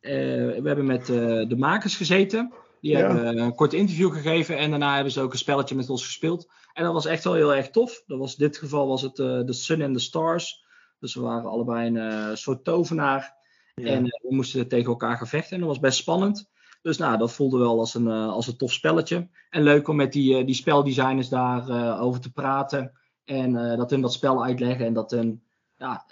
[0.00, 2.52] uh, we hebben met de makers gezeten.
[2.80, 2.98] Die ja.
[2.98, 4.58] hebben een kort interview gegeven.
[4.58, 6.50] En daarna hebben ze ook een spelletje met ons gespeeld.
[6.72, 8.02] En dat was echt wel heel erg tof.
[8.06, 10.64] Dat was, in dit geval was het The Sun and the Stars.
[11.00, 13.36] Dus we waren allebei een soort tovenaar.
[13.74, 13.86] Ja.
[13.86, 15.52] En we moesten tegen elkaar gevechten.
[15.52, 16.50] En dat was best spannend.
[16.82, 19.28] Dus nou, dat voelde wel als een, als een tof spelletje.
[19.50, 22.92] En leuk om met die, die speldesigners daarover over te praten.
[23.24, 24.86] En dat hun dat spel uitleggen.
[24.86, 25.42] En dat hun
[25.76, 26.06] ja,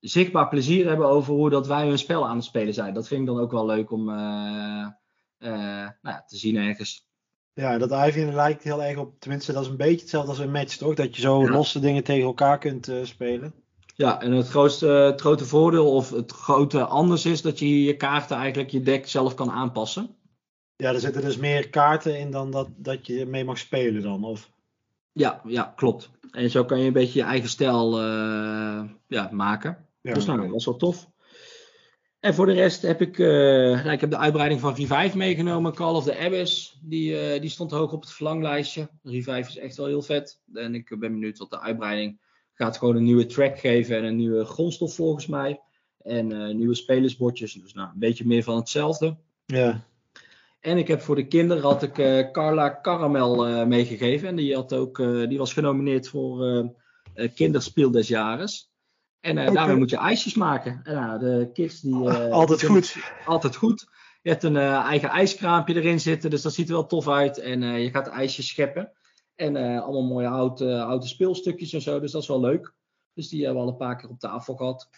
[0.00, 2.94] zichtbaar plezier hebben over hoe dat wij hun spel aan het spelen zijn.
[2.94, 4.08] Dat vind ik dan ook wel leuk om
[5.50, 7.06] nou ja, te zien ergens.
[7.54, 10.50] Ja, dat Ivy lijkt heel erg op, tenminste dat is een beetje hetzelfde als een
[10.50, 10.94] match toch?
[10.94, 11.50] Dat je zo ja.
[11.50, 13.54] losse dingen tegen elkaar kunt spelen.
[13.94, 17.96] Ja, en het, grootste, het grote voordeel of het grote anders is dat je je
[17.96, 20.16] kaarten eigenlijk je deck zelf kan aanpassen.
[20.76, 24.24] Ja, er zitten dus meer kaarten in dan dat, dat je mee mag spelen dan,
[24.24, 24.50] of?
[25.12, 26.10] Ja, ja, klopt.
[26.30, 29.86] En zo kan je een beetje je eigen stijl uh, ja, maken.
[30.00, 30.14] Ja.
[30.14, 31.10] Dus nou, dat was wel tof.
[32.22, 33.28] En voor de rest heb ik, uh,
[33.82, 35.74] nou, ik heb de uitbreiding van Revive meegenomen.
[35.74, 38.88] Call of the Abyss, die, uh, die stond hoog op het verlanglijstje.
[39.02, 40.40] Revive is echt wel heel vet.
[40.54, 42.20] En ik ben benieuwd wat de uitbreiding
[42.54, 45.60] gaat gewoon een nieuwe track geven en een nieuwe grondstof volgens mij.
[45.98, 47.52] En uh, nieuwe spelersbordjes.
[47.52, 49.16] Dus nou, een beetje meer van hetzelfde.
[49.46, 49.84] Ja.
[50.60, 54.28] En ik heb voor de kinderen had ik uh, Carla Caramel uh, meegegeven.
[54.28, 54.96] En die, had ook,
[55.28, 56.70] die was genomineerd voor
[57.34, 58.48] kinderspeel des jaren.
[59.22, 59.52] En okay.
[59.52, 60.80] daarmee moet je ijsjes maken.
[60.84, 62.10] En nou, de kids die...
[62.10, 62.96] altijd die goed.
[63.26, 63.86] Altijd goed.
[64.22, 66.30] Je hebt een eigen ijskraampje erin zitten.
[66.30, 67.38] Dus dat ziet er wel tof uit.
[67.38, 68.92] En je gaat ijsjes scheppen.
[69.34, 72.00] En uh, allemaal mooie houten, houten speelstukjes en zo.
[72.00, 72.74] Dus dat is wel leuk.
[73.14, 74.88] Dus die hebben we al een paar keer op tafel gehad.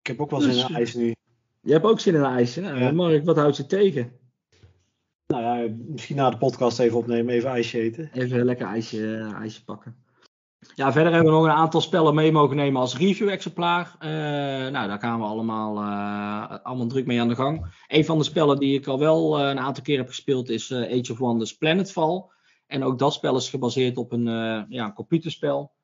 [0.00, 1.14] Ik heb ook wel zin dus, in ijs nu.
[1.60, 2.56] Je hebt ook zin in ijs.
[2.56, 2.90] Nou, ja.
[2.90, 4.12] Mark, wat houdt je tegen?
[5.26, 8.10] Nou ja, misschien na de podcast even opnemen, even ijsje eten.
[8.12, 10.04] Even lekker ijsje, ijsje pakken.
[10.74, 13.96] Ja, verder hebben we nog een aantal spellen mee mogen nemen als review-exemplaar.
[14.00, 14.08] Uh,
[14.72, 17.84] nou, daar gaan we allemaal, uh, allemaal druk mee aan de gang.
[17.86, 20.72] Een van de spellen die ik al wel uh, een aantal keer heb gespeeld is
[20.72, 22.24] Age of Wonders Planetfall.
[22.66, 24.24] En ook dat spel is gebaseerd op een,
[24.68, 25.74] ja, een computerspel.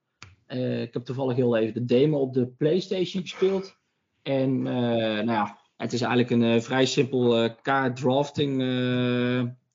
[0.46, 3.76] Ik heb toevallig heel even de demo op de PlayStation gespeeld.
[4.22, 8.60] En nou ja, het is eigenlijk een vrij simpel kaartdrafting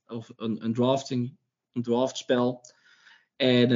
[0.07, 1.37] of een, een drafting,
[1.73, 2.61] een draftspel.
[3.37, 3.69] En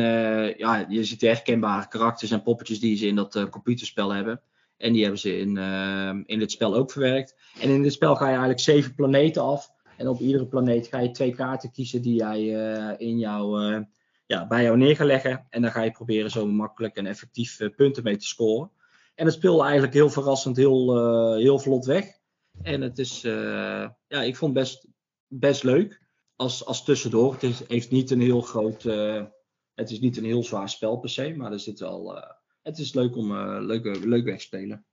[0.57, 4.41] ja, je ziet de herkenbare karakters en poppetjes die ze in dat computerspel hebben.
[4.77, 5.57] En die hebben ze in,
[6.25, 7.35] in dit spel ook verwerkt.
[7.59, 9.71] En in dit spel ga je eigenlijk zeven planeten af.
[10.01, 13.81] En op iedere planeet ga je twee kaarten kiezen die jij uh, in jou, uh,
[14.25, 15.45] ja, bij jou neer gaat leggen.
[15.49, 18.71] En dan ga je proberen zo makkelijk en effectief uh, punten mee te scoren.
[19.15, 22.05] En het speelt eigenlijk heel verrassend, heel, heel vlot weg.
[22.61, 24.87] En het is, ja, ik vond het best,
[25.27, 26.01] best leuk
[26.35, 27.33] als, als tussendoor.
[27.33, 28.83] Het is, heeft niet een heel groot,
[29.81, 32.23] het is niet een heel zwaar spel per se, maar er zit wel,
[32.61, 33.33] het is leuk om
[33.65, 34.85] leuk, leuk weg te spelen.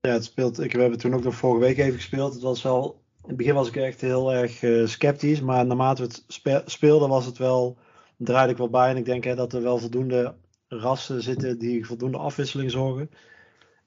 [0.00, 0.60] Ja, het speelt.
[0.60, 2.32] Ik, we hebben toen ook nog vorige week even gespeeld.
[2.32, 6.02] Het was wel in het begin was ik echt heel erg uh, sceptisch, maar naarmate
[6.02, 7.78] we het spe speelden was het wel,
[8.16, 8.90] draaide ik wel bij.
[8.90, 10.34] En ik denk hè, dat er wel voldoende
[10.68, 13.10] rassen zitten die voldoende afwisseling zorgen.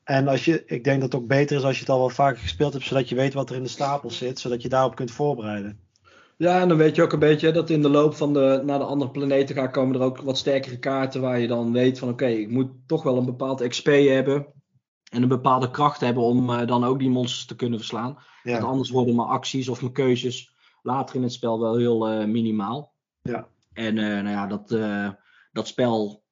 [0.04, 2.10] En als je, ik denk dat het ook beter is als je het al wel
[2.10, 4.96] vaker gespeeld hebt, zodat je weet wat er in de stapel zit, zodat je daarop
[4.96, 5.80] kunt voorbereiden.
[6.38, 8.80] Ja, en dan weet je ook een beetje dat in de loop van de, naar
[8.80, 12.10] de andere planeten gaan komen er ook wat sterkere kaarten waar je dan weet van
[12.10, 14.48] oké, okay, ik moet toch wel een bepaald XP hebben
[15.12, 18.18] en een bepaalde kracht hebben om uh, dan ook die monsters te kunnen verslaan.
[18.44, 18.52] Ja.
[18.52, 22.26] Want anders worden mijn acties of mijn keuzes later in het spel wel heel uh,
[22.26, 22.94] minimaal.
[23.22, 23.48] Ja.
[23.74, 24.70] En uh, nou ja, dat,
[25.52, 26.26] dat spel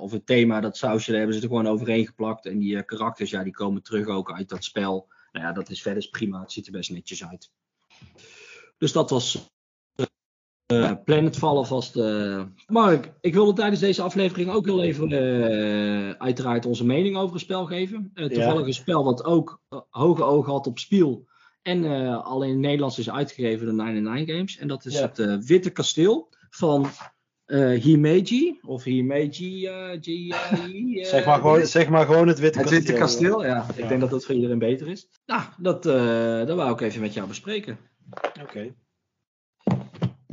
[0.00, 2.46] of het thema, dat sausje, daar hebben ze er gewoon overheen geplakt.
[2.46, 5.08] En die karakters, ja, die komen terug ook uit dat spel.
[5.32, 6.40] Nou ja, dat is verder prima.
[6.40, 7.50] Het ziet er best netjes uit.
[8.80, 9.50] Dus dat was
[10.72, 11.96] uh, Planetfall alvast.
[11.96, 12.42] Uh...
[12.66, 17.40] Mark, ik wilde tijdens deze aflevering ook heel even uh, uiteraard onze mening over een
[17.40, 18.10] spel geven.
[18.14, 18.66] toevallig ja.
[18.66, 21.28] een spel wat ook hoge ogen had op Spiel.
[21.62, 21.84] En
[22.22, 24.58] al in het Nederlands is uitgegeven door 99 Games.
[24.58, 25.12] En dat is ja.
[25.12, 26.86] het Witte Kasteel van
[27.50, 32.58] eh Himeji, of Himeji, eh, G, eh, zeg, maar gewoon, zeg maar gewoon het Witte
[32.58, 32.86] het Kasteel.
[32.86, 33.66] Witte Kasteel, ja.
[33.76, 35.08] Ik denk dat dat voor iedereen beter is.
[35.26, 37.78] Nou, dat, eh, dat wou ik even met jou bespreken.
[38.42, 38.74] Oké.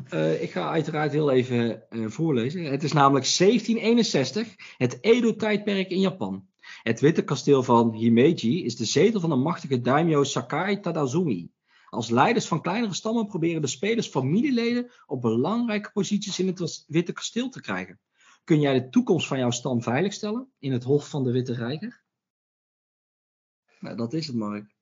[0.10, 2.64] Eh, ik ga uiteraard heel even eh, voorlezen.
[2.64, 6.48] Het is namelijk 1761, het Edo-tijdperk in Japan.
[6.82, 11.52] Het witte kasteel van Himeji is de zetel van de machtige daimyo Sakai Tadazumi.
[11.90, 17.14] Als leiders van kleinere stammen proberen de spelers familieleden op belangrijke posities in het witte
[17.14, 18.00] kasteel te krijgen.
[18.44, 22.04] Kun jij de toekomst van jouw stam veiligstellen in het Hof van de Witte Rijker?
[23.80, 24.77] Nou, dat is het, Mark.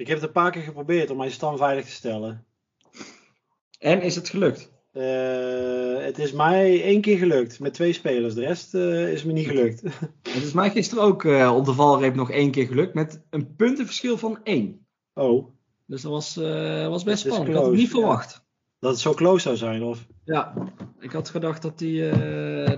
[0.00, 2.46] Ik heb het een paar keer geprobeerd om mijn stam veilig te stellen.
[3.78, 4.72] En is het gelukt?
[4.92, 8.34] Eh, het is mij één keer gelukt met twee spelers.
[8.34, 9.82] De rest eh, is me niet gelukt.
[10.32, 13.54] Het is mij gisteren ook eh, op de valreep nog één keer gelukt met een
[13.56, 14.86] puntenverschil van één.
[15.14, 15.48] Oh,
[15.86, 16.34] Dus dat was,
[16.88, 17.48] was best spannend.
[17.48, 17.98] Ik had het niet ja.
[17.98, 18.44] verwacht.
[18.78, 20.06] dat het zo close zou zijn, of?
[20.24, 20.54] Ja,
[20.98, 22.10] ik had gedacht dat, die,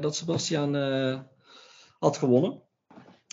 [0.01, 0.75] dat Sebastian
[1.99, 2.63] had gewonnen.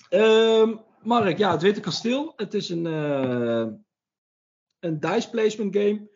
[0.09, 2.33] Ehm, Mark, ja, het Witte Kasteel.
[2.35, 3.67] Het is een, eh,
[4.79, 6.09] een dice placement game.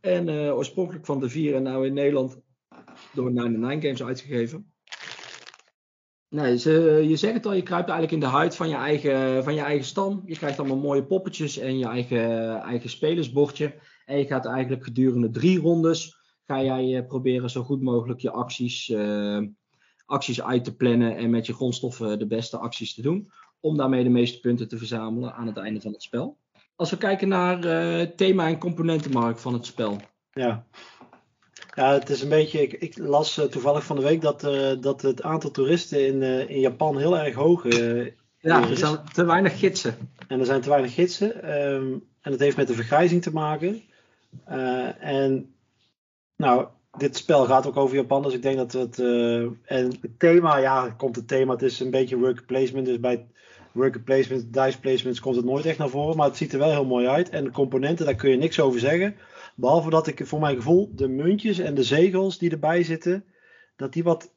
[0.00, 2.40] En eh, oorspronkelijk van de vier en nou in Nederland
[3.12, 4.72] door 99 Games uitgegeven.
[6.28, 6.52] Nee,
[7.08, 9.60] je zegt het al, je kruipt eigenlijk in de huid van je, eigen, van je
[9.60, 10.22] eigen stam.
[10.24, 13.74] Je krijgt allemaal mooie poppetjes en je eigen, eigen spelersbordje.
[14.04, 18.30] En je gaat eigenlijk gedurende drie rondes ga jij eh, proberen zo goed mogelijk je
[18.30, 18.94] acties,
[20.06, 23.30] acties uit te plannen en met je grondstoffen de beste acties te doen.
[23.60, 26.36] Om daarmee de meeste punten te verzamelen aan het einde van het spel.
[26.76, 30.00] Als we kijken naar eh, thema en componentenmarkt van het spel.
[30.32, 30.66] Ja.
[31.74, 32.62] Ja, het is een beetje.
[32.62, 36.48] Ik, ik las eh, toevallig van de week dat, eh, dat het aantal toeristen in,
[36.48, 38.06] in Japan heel erg hoog eh,
[38.38, 39.96] Ja, er zijn te weinig gidsen.
[40.28, 41.42] En er zijn te weinig gidsen.
[41.42, 43.82] ehm, en het heeft met de vergrijzing te maken.
[44.98, 45.54] En
[46.36, 46.66] nou,
[46.98, 48.98] dit spel gaat ook over Japan, dus ik denk dat het.
[48.98, 51.52] en het thema, ja, komt het thema.
[51.52, 52.86] Het is een beetje worker placement.
[52.86, 53.26] Dus bij
[53.72, 56.16] worker placement, dice placements komt het nooit echt naar voren.
[56.16, 57.28] Maar het ziet er wel heel mooi uit.
[57.28, 59.16] En de componenten, daar kun je niks over zeggen.
[59.54, 63.24] Behalve dat ik voor mijn gevoel de muntjes en de zegels die erbij zitten,
[63.76, 64.32] dat die wat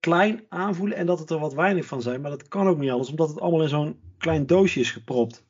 [0.00, 2.20] klein aanvoelen en dat het er wat weinig van zijn.
[2.20, 5.44] Maar dat kan ook niet anders, omdat het allemaal in zo'n klein doosje is gepropt.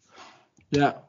[0.68, 1.02] Ja.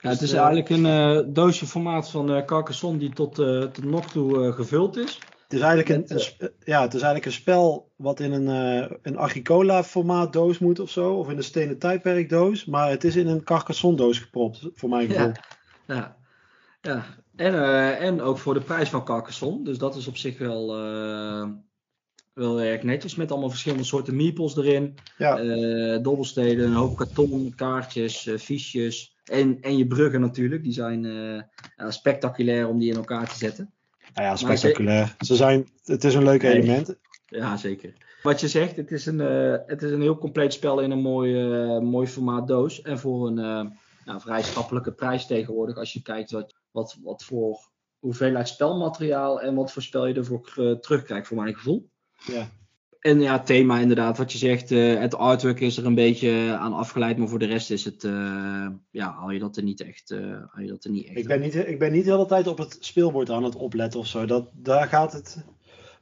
[0.00, 3.34] Ja, het Dus, is eh, eigenlijk een eh, doosje formaat van eh Carcassonne die tot,
[3.34, 5.18] tot nog toe gevuld is.
[5.48, 8.96] Het is eigenlijk een, sp- ja, het is eigenlijk een spel wat in een, eh,
[9.02, 11.14] een Agricola formaat doos moet of zo.
[11.14, 12.64] Of in een stenen tijdperk doos.
[12.64, 15.26] Maar het is in een Carcassonne doos gepropt, voor mijn gevoel.
[15.26, 15.36] Ja.
[15.86, 16.16] Ja.
[16.80, 17.04] ja.
[17.36, 19.64] En, eh, en ook voor de prijs van Carcassonne.
[19.64, 21.48] Dus dat is op zich wel, eh,
[22.34, 23.14] wel erg netjes.
[23.14, 24.94] Met allemaal verschillende soorten meeples erin.
[25.18, 25.38] Ja.
[25.38, 29.16] Eh, dobbelsteden, een hoop karton, kaartjes, eh, fiches.
[29.24, 30.62] En, en je bruggen natuurlijk.
[30.62, 33.72] Die zijn eh, spectaculair om die in elkaar te zetten.
[34.18, 35.14] Nou ja, spectaculair.
[35.18, 36.52] Ze zijn, het is een leuk Nee.
[36.52, 36.96] element.
[37.26, 37.92] Ja, zeker.
[38.22, 41.00] Wat je zegt, het is een, eh, het is een heel compleet spel in een
[41.00, 42.82] mooi, eh, mooi formaat doos.
[42.82, 43.66] En voor een eh,
[44.04, 45.76] nou, vrij schappelijke prijs tegenwoordig.
[45.76, 47.58] Als je kijkt wat, wat, wat voor
[47.98, 51.88] hoeveelheid spelmateriaal en wat voor spel je ervoor terugkrijgt, voor mijn gevoel.
[52.26, 52.48] Ja.
[53.00, 56.72] En ja, thema inderdaad, wat je zegt, eh, het artwork is er een beetje aan
[56.72, 60.10] afgeleid, maar voor de rest is het, eh, ja, haal je dat er niet echt,
[60.50, 62.46] haal je dat er niet echt Ik ben, niet, ik ben niet de hele tijd
[62.46, 64.26] op het speelbord aan het opletten of zo.
[64.26, 65.44] Dat, daar gaat het.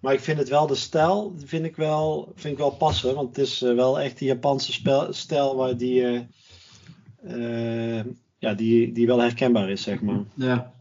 [0.01, 3.15] Maar ik vind het wel, de stijl vind ik wel, vind ik wel passen.
[3.15, 6.27] Want het is wel echt die Japanse spel, stijl waar die,
[8.39, 10.21] ja, die, die wel herkenbaar is, zeg maar.
[10.35, 10.75] Ja.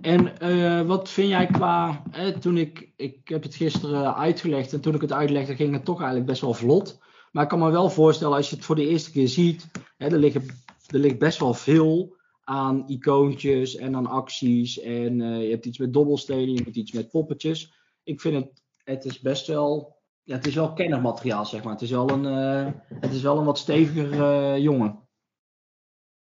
[0.00, 2.02] En eh, wat vind jij qua,
[2.40, 5.98] toen ik, ik heb het gisteren uitgelegd en toen ik het uitlegde ging het toch
[5.98, 6.98] eigenlijk best wel vlot.
[7.32, 10.06] Maar ik kan me wel voorstellen als je het voor de eerste keer ziet, hè,
[10.06, 10.42] er, liggen,
[10.86, 15.78] er ligt best wel veel aan icoontjes en aan acties en eh, je hebt iets
[15.78, 17.72] met dobbelstenen, je hebt iets met poppetjes.
[18.02, 21.72] Ik vind het, het is best wel, ja, het is wel kennermateriaal zeg maar.
[21.72, 25.07] Het is wel een, eh, het is wel een wat steviger jongen.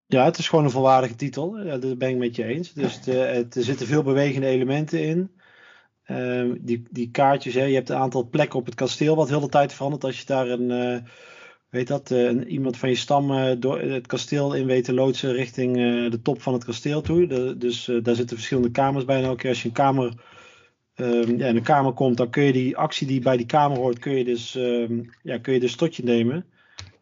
[0.09, 1.51] Ja, het is gewoon een volwaardige titel.
[1.79, 2.73] Dat ben ik met je eens.
[2.73, 5.31] Dus eh, er zitten veel bewegende elementen in.
[6.03, 9.39] Ehm, die, die kaartjes, hè, je hebt een aantal plekken op het kasteel wat heel
[9.39, 10.03] de tijd verandert.
[10.03, 11.01] Als je daar een, eh,
[11.69, 15.33] weet dat, eh, een, iemand van je stam door het kasteel in weet te loodsen
[15.33, 15.75] richting
[16.09, 17.57] de top van het kasteel toe.
[17.57, 19.17] Dus daar zitten verschillende kamers bij.
[19.17, 20.13] En elke keer als je een kamer,
[20.95, 23.77] ehm, ja, in een kamer komt, dan kun je die actie die bij die kamer
[23.77, 26.45] hoort, kun je dus, ehm, ja, kun je dus tot je nemen.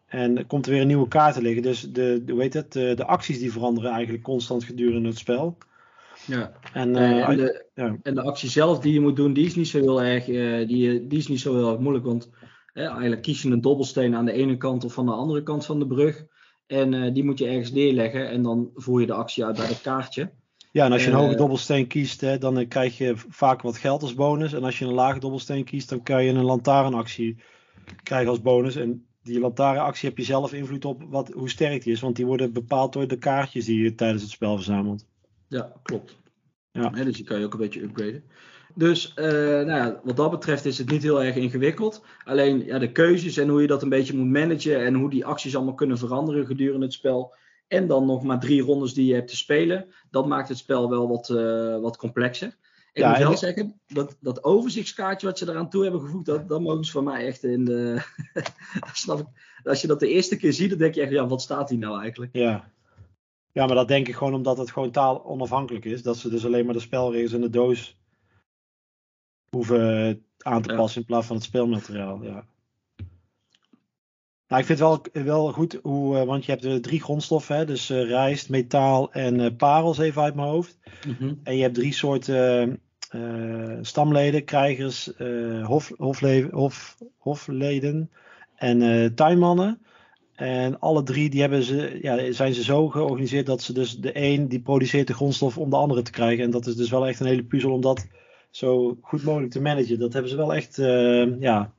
[0.08, 1.62] En er komt er weer een nieuwe kaart te liggen.
[1.62, 5.18] Dus de, de, hoe heet het, de, de acties die veranderen eigenlijk constant gedurende het
[5.18, 5.58] spel.
[6.26, 6.52] Ja.
[6.74, 7.98] En, Eh, eh, en, de, ja.
[8.04, 10.68] en de actie zelf die je moet doen, die is niet zo heel erg, eh,
[10.68, 12.06] die, die is niet zo heel erg moeilijk.
[12.06, 12.30] Want
[12.74, 15.80] eigenlijk kies je een dobbelsteen aan de ene kant of van de andere kant van
[15.80, 16.26] de brug.
[16.68, 19.82] En die moet je ergens neerleggen en dan voer je de actie uit bij dat
[19.82, 20.32] kaartje.
[20.72, 24.02] Ja, en als je een hoge dobbelsteen kiest, hè, dan krijg je vaak wat geld
[24.02, 24.54] als bonus.
[24.54, 27.38] En als je een lage dobbelsteen kiest, dan kan je een lantaarnactie
[28.04, 28.76] krijgen als bonus.
[28.76, 32.00] En die lantaarnactie heb je zelf invloed op wat, hoe sterk die is.
[32.00, 35.06] Want die worden bepaald door de kaartjes die je tijdens het spel verzamelt.
[35.48, 36.16] Ja, klopt.
[36.72, 36.92] Ja.
[36.94, 38.24] Hè, dus die kan je ook een beetje upgraden.
[38.76, 42.04] Dus eh, nou ja, wat dat betreft is het niet heel erg ingewikkeld.
[42.24, 45.26] Alleen ja, de keuzes en hoe je dat een beetje moet managen en hoe die
[45.26, 47.36] acties allemaal kunnen veranderen gedurende het spel.
[47.68, 49.86] En dan nog maar drie rondes die je hebt te spelen.
[50.12, 52.58] Dat maakt het spel wel wat, eh, wat complexer.
[52.98, 56.50] Ik Ja, moet wel zeggen, dat, dat overzichtskaartje wat ze eraan toe hebben gevoegd, dat,
[56.50, 58.02] dat mogen ze van mij echt in de...
[58.94, 59.26] snap ik.
[59.64, 61.78] Als je dat de eerste keer ziet, dan denk je echt, ja, wat staat hier
[61.80, 62.36] nou eigenlijk?
[62.36, 62.72] Ja.
[63.52, 66.02] ja, maar dat denk ik gewoon omdat het gewoon taal onafhankelijk is.
[66.04, 67.98] Dat ze dus alleen maar de spelregels in de doos
[69.50, 70.76] hoeven aan te Ja.
[70.76, 72.24] passen in plaats van het speelmateriaal.
[72.24, 72.46] Ja.
[74.48, 77.56] Nou, ik vind het wel, wel goed hoe, eh, want je hebt de drie grondstoffen,
[77.56, 80.78] hè, dus eh, rijst, metaal en eh, parels even uit mijn hoofd.
[81.44, 82.76] En je hebt drie soorten eh,
[83.82, 88.12] stamleden, krijgers, eh, hof, hofle- hof, hofleden
[88.56, 89.82] en eh tuinmannen.
[90.36, 94.12] En alle drie die hebben ze, ja, zijn ze zo georganiseerd dat ze dus de
[94.14, 96.44] een die produceert de grondstof om de andere te krijgen.
[96.44, 98.08] En dat is dus wel echt een hele puzzel om dat
[98.50, 100.00] zo goed mogelijk te managen.
[100.00, 101.74] Dat hebben ze wel echt eh, ja,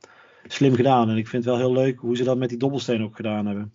[0.47, 1.11] slim gedaan.
[1.11, 3.47] En ik vind het wel heel leuk hoe ze dat met die dobbelsteen ook gedaan
[3.47, 3.73] hebben.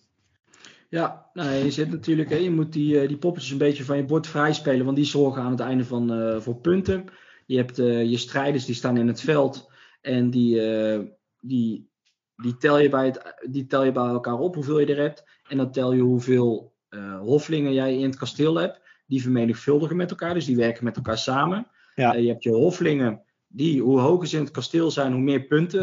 [0.90, 3.98] Ja, nou, je zit natuurlijk, hè, je moet die, eh, die poppetjes een beetje van
[3.98, 7.06] je bord vrij spelen, want die zorgen aan het einde van eh, voor punten.
[7.54, 9.70] Je hebt eh, je strijders die staan in het veld
[10.02, 11.00] en die, eh,
[11.40, 11.90] die,
[12.36, 15.24] die, tel je bij het, die tel je bij elkaar op hoeveel je er hebt.
[15.48, 18.82] En dan tel je hoeveel eh, hoflingen jij in het kasteel hebt.
[19.08, 21.68] Die vermenigvuldigen met elkaar, dus die werken met elkaar samen.
[21.96, 22.14] Ja.
[22.14, 25.82] Je hebt je hoflingen, die hoe hoger ze in het kasteel zijn, hoe meer punten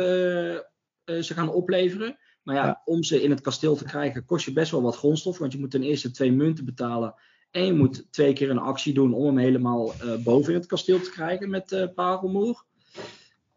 [1.04, 2.18] ze gaan opleveren.
[2.42, 2.82] Maar ja, Ja.
[2.84, 5.38] om ze in het kasteel te krijgen, kost je best wel wat grondstof.
[5.38, 7.14] Want je moet ten eerste twee munten betalen.
[7.50, 10.68] En je moet twee keer een actie doen om hem helemaal eh, boven in het
[10.68, 12.64] kasteel te krijgen met eh parelmoer.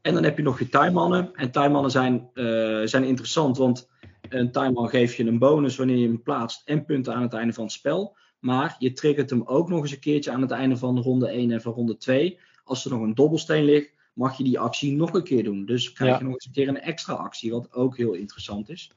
[0.02, 1.34] En dan heb je nog je tuinmannen.
[1.36, 3.90] En tuinmannen zijn, eh, zijn interessant, want
[4.30, 7.54] een tuinman geeft je een bonus wanneer je hem plaatst en punten aan het einde
[7.54, 8.18] van het spel.
[8.40, 11.52] Maar je triggert hem ook nog eens een keertje aan het einde van ronde 1
[11.52, 12.40] en van ronde 2.
[12.64, 15.66] Als er nog een dobbelsteen ligt, mag je die actie nog een keer doen.
[15.66, 16.18] Dus krijg Ja.
[16.18, 18.92] je nog eens een keer een extra actie, wat ook heel interessant is.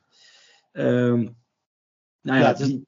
[0.73, 1.33] Ehm, nou
[2.23, 2.87] ja, Ja, het is- die,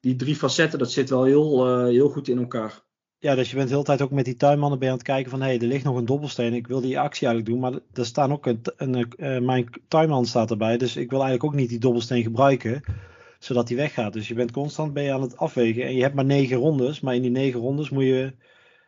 [0.00, 2.82] die drie facetten, dat zit wel heel, eh, heel goed in elkaar.
[3.18, 5.30] Ja, dus je bent de hele tijd ook met die tuinmannen bij aan het kijken
[5.30, 6.54] van hé, hey, er ligt nog een dobbelsteen.
[6.54, 10.26] Ik wil die actie eigenlijk doen, maar er staan ook een, een eh, mijn tuinman
[10.26, 12.82] staat erbij, dus ik wil eigenlijk ook niet die dobbelsteen gebruiken,
[13.38, 14.12] zodat die weggaat.
[14.12, 17.14] Dus je bent constant je aan het afwegen en je hebt maar negen rondes, maar
[17.14, 18.32] in die negen rondes moet je,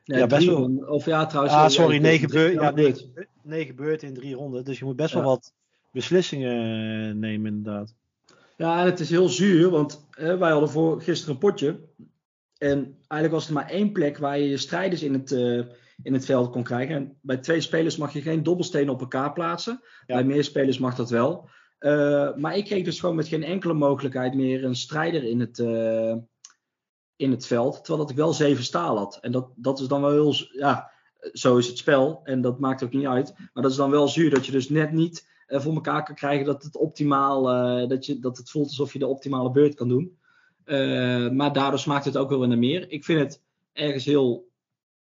[0.04, 0.84] Nee, Ja, best wel.
[0.86, 1.54] Of ja, trouwens.
[1.54, 5.12] ah sorry, negen, beur, ja, negen, negen beurten in drie ronden, dus je moet best
[5.12, 5.20] Ja.
[5.20, 5.52] wel wat
[5.92, 7.94] beslissingen eh, nemen inderdaad.
[8.56, 11.80] Ja, en het is heel zuur, want hè, wij hadden voor gisteren een potje.
[12.58, 15.58] En eigenlijk was er maar één plek waar je je strijders in het, eh,
[16.02, 16.94] in het veld kon krijgen.
[16.94, 19.80] En bij twee spelers mag je geen dobbelstenen op elkaar plaatsen.
[20.06, 20.14] Ja.
[20.14, 21.48] Bij meer spelers mag dat wel.
[21.78, 25.58] Eh, maar ik kreeg dus gewoon met geen enkele mogelijkheid meer een strijder in het,
[25.58, 26.16] eh,
[27.16, 27.74] in het veld.
[27.74, 29.18] Terwijl dat ik wel zeven staal had.
[29.20, 30.34] En dat, dat is dan wel heel.
[30.52, 30.90] Ja,
[31.32, 32.20] zo is het spel.
[32.24, 33.34] En dat maakt ook niet uit.
[33.52, 36.46] Maar dat is dan wel zuur dat je dus net niet voor elkaar kan krijgen
[36.46, 37.50] dat het optimaal.
[37.50, 40.16] eh, dat, je, dat het voelt alsof je de optimale beurt kan doen.
[40.64, 42.90] Eh, maar daardoor smaakt het ook wel weer naar meer.
[42.90, 44.48] Ik vind het ergens heel.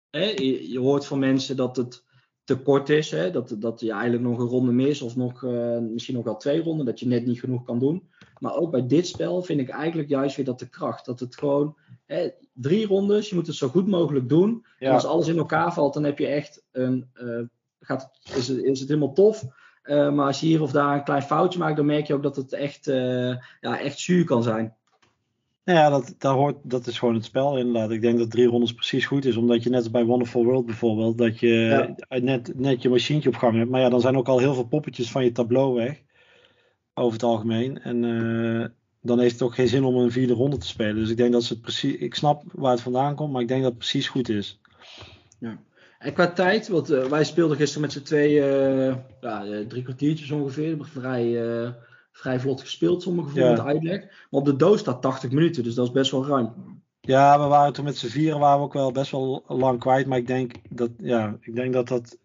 [0.10, 2.04] Hè, je, je hoort van mensen dat het
[2.44, 3.12] te kort is.
[3.12, 5.02] Hè, dat, dat je eigenlijk nog een ronde mis.
[5.02, 6.86] Of nog, eh, misschien nog wel twee ronden.
[6.86, 8.10] Dat je net niet genoeg kan doen.
[8.40, 11.06] Maar ook bij dit spel vind ik eigenlijk juist weer dat de kracht.
[11.06, 11.76] Dat het gewoon.
[12.06, 13.30] Hè, drie rondes.
[13.30, 14.66] Je moet het zo goed mogelijk doen.
[14.80, 17.10] En als alles in elkaar valt, dan heb je echt een.
[17.14, 17.40] eh,
[17.80, 19.44] gaat, is, het, is het helemaal tof.
[19.82, 22.24] Eh, maar als je hier of daar een klein foutje maakt, dan merk je ook
[22.24, 24.74] dat het echt, eh, ja, echt zuur kan zijn.
[25.66, 27.92] Nou ja, dat, dat, hoort, dat is gewoon het spel inderdaad.
[27.92, 29.36] Ik denk dat drie rondes precies goed is.
[29.36, 31.48] Omdat je net als bij Wonderful World bijvoorbeeld, dat je
[32.10, 32.20] Ja.
[32.20, 33.70] net, net je machientje op gang hebt.
[33.70, 36.02] Maar ja, dan zijn ook al heel veel poppetjes van je tableau weg.
[36.94, 37.82] Over het algemeen.
[37.82, 38.68] En eh,
[39.02, 40.96] dan heeft het ook geen zin om een vierde ronde te spelen.
[40.96, 41.96] Dus ik denk dat ze het precies.
[41.96, 44.60] Ik snap waar het vandaan komt, maar ik denk dat het precies goed is.
[46.02, 49.84] En qua tijd, want eh, wij speelden gisteren met z'n twee eh, ja, eh, drie
[49.84, 50.78] kwartiertjes ongeveer.
[50.82, 51.36] Vrij,
[52.12, 53.50] vrij vlot gespeeld, sommige gevoel Ja.
[53.50, 54.00] met de uitleg.
[54.02, 56.54] Maar op de doos staat 80 minuten, dus dat is best wel ruim.
[57.02, 60.08] Ja, we waren toen met z'n vieren waren we ook wel best wel lang kwijt.
[60.08, 62.18] Maar ik denk dat, ja, ik denk dat dat.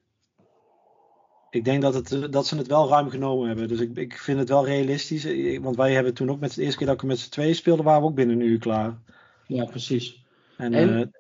[1.51, 3.69] Ik denk dat, het, dat ze het wel ruim genomen hebben.
[3.69, 5.59] Dus ik, ik vind het wel realistisch.
[5.61, 7.85] Want wij hebben toen ook met de eerste keer dat we met z'n tweeën speelden,
[7.85, 8.99] waren we ook binnen een uur klaar.
[9.47, 10.25] Ja, precies.
[10.57, 11.11] En, En-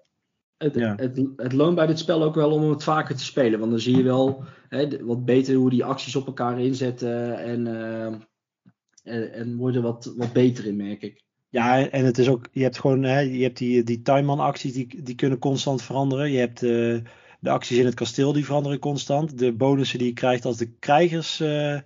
[0.56, 0.94] Het, Ja.
[0.96, 3.58] het, het loont bij dit spel ook wel om het vaker te spelen.
[3.58, 7.38] Want dan zie je wel hè, wat beter hoe die acties op elkaar inzetten.
[7.38, 8.06] En, eh,
[9.02, 11.24] en, en worden wat, wat beter in, merk ik.
[11.48, 14.72] Ja, en het is ook, je hebt gewoon, hè, je hebt die, die timeman acties
[14.72, 16.30] die, die kunnen constant veranderen.
[16.30, 16.98] Je hebt uh,
[17.40, 19.38] de acties in het kasteel die veranderen constant.
[19.38, 21.78] De bonussen die je krijgt als de krijgers uh,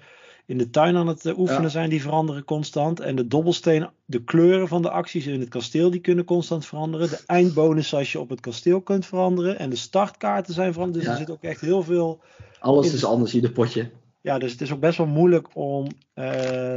[0.50, 1.68] in de tuin aan het oefenen ja.
[1.68, 3.00] zijn, die veranderen constant.
[3.00, 7.08] En de dobbelsteen, de kleuren van de acties in het kasteel, die kunnen constant veranderen.
[7.08, 9.58] De eindbonussen als je op het kasteel kunt veranderen.
[9.58, 10.98] En de startkaarten zijn veranderd.
[10.98, 11.10] Dus ja.
[11.12, 12.20] er zit ook echt heel veel...
[12.60, 13.90] Alles is anders in de potje.
[14.20, 15.92] Ja, dus het is ook best wel moeilijk om uh,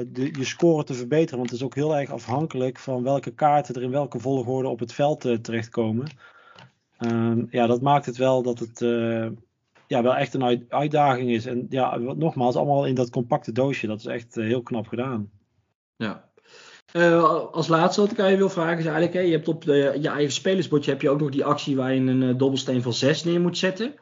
[0.08, 1.38] de, je score te verbeteren.
[1.38, 4.80] Want het is ook heel erg afhankelijk van welke kaarten er in welke volgorde op
[4.80, 6.08] het veld uh, terechtkomen.
[7.00, 8.82] Um, ja, dat maakt het wel dat het
[9.88, 11.46] ja, wel echt een uit, uitdaging is.
[11.46, 13.88] En ja, nogmaals, allemaal in dat compacte doosje.
[13.88, 15.32] Dat is echt heel knap gedaan.
[15.96, 16.32] Ja.
[17.52, 19.98] als laatste wat ik aan je wil vragen is eigenlijk, hè, je hebt op de,
[20.02, 23.24] je eigen spelersbordje heb je ook nog die actie waar je een dobbelsteen van 6
[23.24, 23.94] neer moet zetten.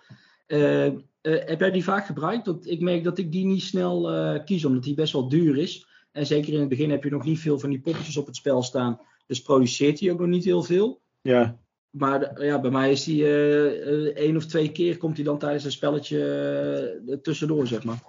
[0.48, 0.90] Uh,
[1.22, 2.46] heb jij die vaak gebruikt?
[2.46, 4.10] Want ik merk dat ik die niet snel
[4.46, 5.88] kies, omdat die best wel duur is.
[6.12, 8.36] En zeker in het begin heb je nog niet veel van die poppetjes op het
[8.36, 9.00] spel staan.
[9.28, 11.02] Dus produceert hij ook nog niet heel veel.
[11.22, 11.60] Ja.
[11.92, 15.38] Maar de, ja, bij mij is die uh, één of twee keer komt hij dan
[15.38, 18.00] tijdens een spelletje tussendoor, zeg maar.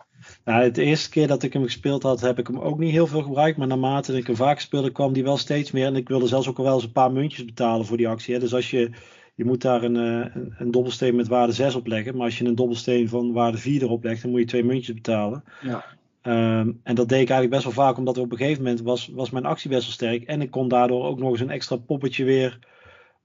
[0.45, 3.07] Nou, de eerste keer dat ik hem gespeeld had, heb ik hem ook niet heel
[3.07, 3.59] veel gebruikt.
[3.59, 5.87] Maar naarmate ik hem vaak speelde, kwam die wel steeds meer.
[5.87, 8.35] En ik wilde zelfs ook wel eens een paar muntjes betalen voor die actie.
[8.35, 8.41] Hè.
[8.41, 8.91] Dus als je
[9.35, 12.17] je moet daar een, een, een, dobbelsteen met waarde 6 op leggen.
[12.17, 14.95] Maar als je een dobbelsteen van waarde 4 erop legt, dan moet je twee muntjes
[14.95, 15.45] betalen.
[15.63, 15.85] Ja.
[16.23, 19.11] Um, en dat deed ik eigenlijk best wel vaak, omdat op een gegeven moment was,
[19.15, 20.23] was mijn actie best wel sterk.
[20.23, 22.59] En ik kon daardoor ook nog eens een extra poppetje weer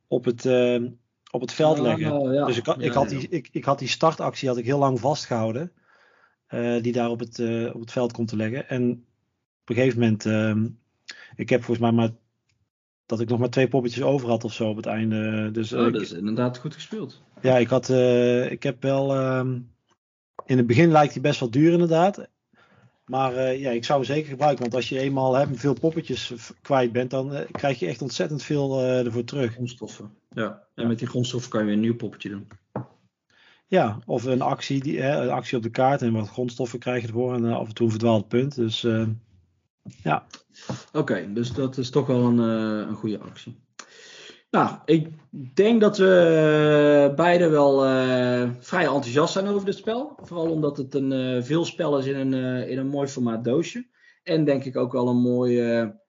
[0.08, 0.82] op het, uh,
[1.32, 2.12] op het veld leggen.
[2.12, 2.46] Oh, ja.
[2.46, 5.72] Dus ik, had die, ik, ik had die startactie had ik heel lang vastgehouden.
[6.50, 8.70] Uh, die daar op het, uh, op het veld kon te leggen.
[8.70, 8.92] En
[9.62, 10.26] op een gegeven moment,
[11.36, 12.12] ik heb volgens mij maar
[13.06, 15.52] dat ik nog maar twee poppetjes over had of zo op het einde.
[15.52, 17.22] Dus, oh, dat is inderdaad goed gespeeld.
[17.42, 19.16] Ja, ik, had, uh, ik heb wel.
[19.16, 19.52] Uh,
[20.46, 22.28] in het begin lijkt hij best wel duur, inderdaad.
[23.10, 24.62] Maar uh, ja, ik zou hem zeker gebruiken.
[24.62, 28.82] Want als je eenmaal hè, veel poppetjes kwijt bent, dan krijg je echt ontzettend veel
[28.82, 29.54] ervoor terug.
[29.54, 30.14] Grondstoffen.
[30.30, 32.48] Ja, en met die grondstoffen kan je weer een nieuw poppetje doen.
[33.68, 37.02] Ja, of een actie, die, hè, een actie op de kaart en wat grondstoffen krijg
[37.02, 37.34] je ervoor.
[37.34, 38.56] En af en toe een verdwaald punt.
[38.56, 38.82] Dus
[40.04, 40.26] ja.
[40.68, 43.67] Oké, okay, dus dat is toch wel een, een goede actie.
[44.50, 45.10] Nou, ik
[45.54, 50.18] denk dat we beide wel uh, vrij enthousiast zijn over dit spel.
[50.22, 53.88] Vooral omdat het een uh, veel spel is in een, in een mooi formaat doosje.
[54.24, 56.00] En denk ik ook wel een mooie,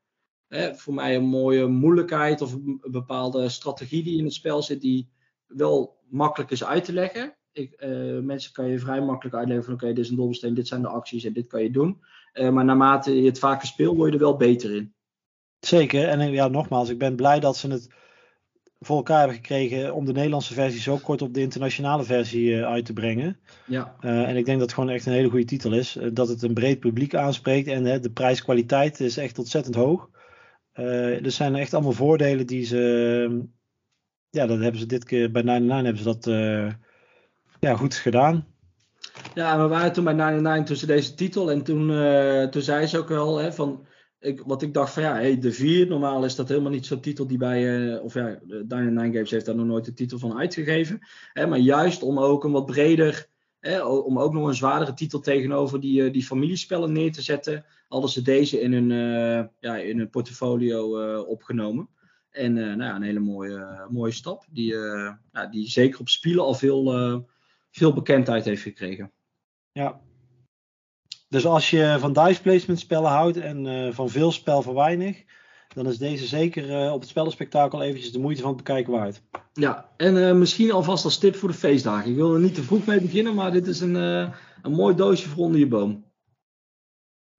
[0.48, 4.80] eh, voor mij een mooie moeilijkheid of een bepaalde strategie die in het spel zit,
[4.80, 5.10] die
[5.46, 7.36] wel makkelijk is uit te leggen.
[7.52, 7.86] Ik,
[8.22, 10.88] mensen kan je vrij makkelijk uitleggen van oké, dit is een dobbelsteen, dit zijn de
[10.88, 12.04] acties en dit kan je doen.
[12.32, 14.94] Maar naarmate je het vaker speelt, word je er wel beter in.
[15.60, 16.08] Zeker.
[16.08, 17.88] En ja, nogmaals, ik ben blij dat ze het
[18.80, 22.64] voor elkaar hebben gekregen om de Nederlandse versie zo kort op de internationale versie uh,
[22.64, 23.38] uit te brengen.
[23.66, 23.94] Ja.
[24.00, 25.98] Uh, en ik denk dat het gewoon echt een hele goede titel is.
[26.12, 30.10] dat het een breed publiek aanspreekt en de prijskwaliteit is echt ontzettend hoog.
[30.72, 33.46] er zijn echt allemaal voordelen die ze.
[34.30, 36.24] ja, dat hebben ze dit keer bij 99 hebben ze dat
[37.60, 38.46] ja, goed gedaan.
[39.34, 41.50] Ja, we waren toen bij 99 tussen deze titel.
[41.50, 43.86] En toen, uh, toen zei ze ook wel hè, van.
[44.20, 47.26] Ik, wat ik dacht van ja, de 4, normaal is dat helemaal niet zo'n titel
[47.26, 47.88] die bij.
[47.92, 50.98] Uh, of ja, 99 Games heeft daar nog nooit de titel van uitgegeven.
[51.32, 53.28] Hè, maar juist om ook een wat breder.
[53.60, 57.64] Hè, om ook nog een zwaardere titel tegenover die, uh, die familiespellen neer te zetten.
[57.88, 58.88] Hadden ze deze in hun,
[59.60, 61.88] ja, in hun portfolio opgenomen.
[62.30, 64.44] En nou ja, een hele mooie, mooie stap.
[64.50, 64.74] Die,
[65.32, 67.26] ja, die zeker op spelen al veel
[67.70, 69.12] veel bekendheid heeft gekregen.
[69.72, 70.00] Ja.
[71.28, 75.24] Dus als je van dice placement spellen houdt en uh, van veel spel voor weinig,
[75.74, 79.22] dan is deze zeker uh, op het spellenspectakel eventjes de moeite van het bekijken waard.
[79.52, 82.10] Ja, en uh, misschien alvast als tip voor de feestdagen.
[82.10, 85.28] Ik wil er niet te vroeg mee beginnen, maar dit is een, een mooi doosje
[85.28, 86.06] voor onder je boom.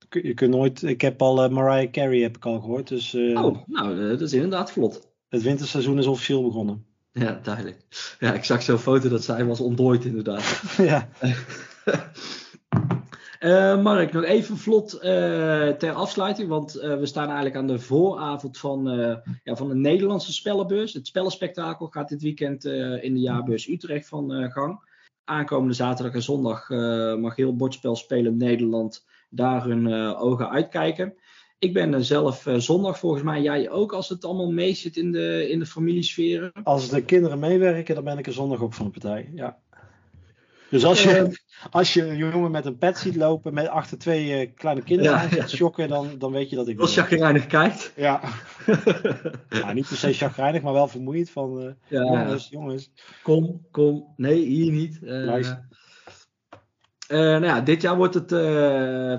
[0.10, 2.88] Je kunt nooit, ik heb al Mariah Carey heb ik al gehoord.
[2.88, 5.08] Dus, oh, nou, dat is inderdaad vlot.
[5.28, 6.86] Het winterseizoen is officieel begonnen.
[7.12, 7.86] Ja, duidelijk.
[8.20, 10.62] Ja, ik zag zo'n foto dat zij was ontdooid inderdaad.
[10.78, 11.10] ja.
[13.40, 15.02] uh, Mark, nog even vlot uh,
[15.70, 18.84] ter afsluiting, want uh, we staan eigenlijk aan de vooravond van,
[19.44, 20.94] ja, van de Nederlandse spellenbeurs.
[20.94, 22.66] Het spellenspectakel gaat dit weekend
[23.02, 24.88] in de jaarbeurs Utrecht van gang.
[25.24, 26.70] Aankomende zaterdag en zondag
[27.20, 31.14] mag heel bordspel spelen Nederland daar hun ogen uitkijken.
[31.60, 35.50] Ik ben zelf zondag volgens mij, jij ook, als het allemaal mee zit in de,
[35.50, 36.52] in de familiesferen.
[36.64, 39.60] Als de kinderen meewerken, dan ben ik er zondag ook van de partij, ja.
[40.70, 41.28] Dus als je, uh,
[41.72, 45.12] als je een jongen met een pet ziet lopen met achter twee uh, kleine kinderen
[45.12, 45.48] ja, ja.
[45.48, 46.80] shocken, dan, dan weet je dat ik...
[46.80, 47.94] Als chagrijnig kijkt.
[47.96, 48.22] Ja.
[49.50, 49.74] ja.
[49.74, 52.92] Niet per se chagrijnig, maar wel vermoeid van ja, jongens, jongens.
[53.24, 54.14] Kom, kom.
[54.16, 55.00] Nee, hier niet.
[57.10, 58.40] Uh, nou ja, dit jaar wordt het, uh,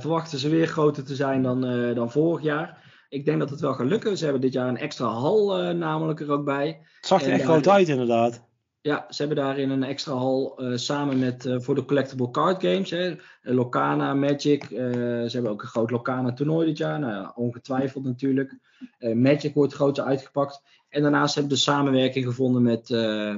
[0.01, 2.83] verwachten ze weer groter te zijn dan, uh, dan vorig jaar.
[3.09, 4.17] ik denk dat het wel gaat lukken.
[4.17, 6.67] Ze hebben dit jaar een extra hal uh, namelijk er ook bij.
[6.97, 8.49] Het zag er echt groot uit inderdaad.
[8.83, 12.63] Ja, ze hebben daarin een extra hal uh, samen met uh, voor de collectible card
[12.63, 12.91] games.
[12.91, 14.65] Hè, Locana, Magic.
[14.65, 16.99] ze hebben ook een groot Locana toernooi dit jaar.
[16.99, 18.59] Nou, ongetwijfeld natuurlijk.
[18.99, 20.63] Magic wordt groter uitgepakt.
[20.89, 22.87] En daarnaast hebben ze samenwerking gevonden met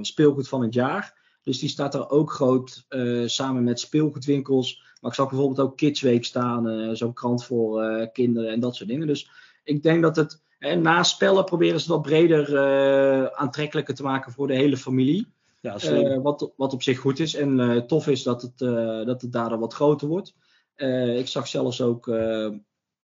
[0.06, 1.18] Speelgoed van het Jaar.
[1.42, 2.86] Dus die staat er ook groot
[3.26, 4.82] samen met speelgoedwinkels.
[5.00, 6.96] Maar ik zag bijvoorbeeld ook Kidsweek staan.
[6.96, 9.06] Zo'n krant voor kinderen en dat soort dingen.
[9.06, 9.30] Dus
[9.64, 14.32] ik denk dat het en na spellen proberen ze wat breder uh, aantrekkelijker te maken
[14.32, 15.26] voor de hele familie.
[15.60, 17.34] Ja, uh, wat, wat op zich goed is.
[17.34, 18.58] En uh, tof is dat het,
[19.06, 20.34] dat het daardoor wat groter wordt.
[21.16, 22.10] ik zag zelfs ook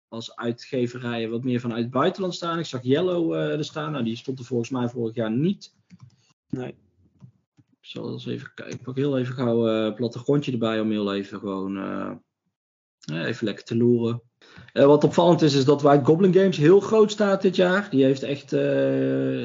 [0.08, 2.58] als uitgeverijen wat meer vanuit het buitenland staan.
[2.58, 3.92] Ik zag Yellow er staan.
[3.92, 5.74] Nou, die stond er volgens mij vorig jaar niet.
[6.48, 6.74] Nee.
[7.80, 8.74] Ik zal eens even kijken.
[8.74, 11.76] Ik pak heel even gauw een plattegrondje erbij om heel even gewoon
[13.06, 14.22] even lekker te loeren.
[14.72, 17.90] Uh, wat opvallend is, is dat White Goblin Games heel groot staat dit jaar.
[17.90, 18.60] Die heeft echt uh,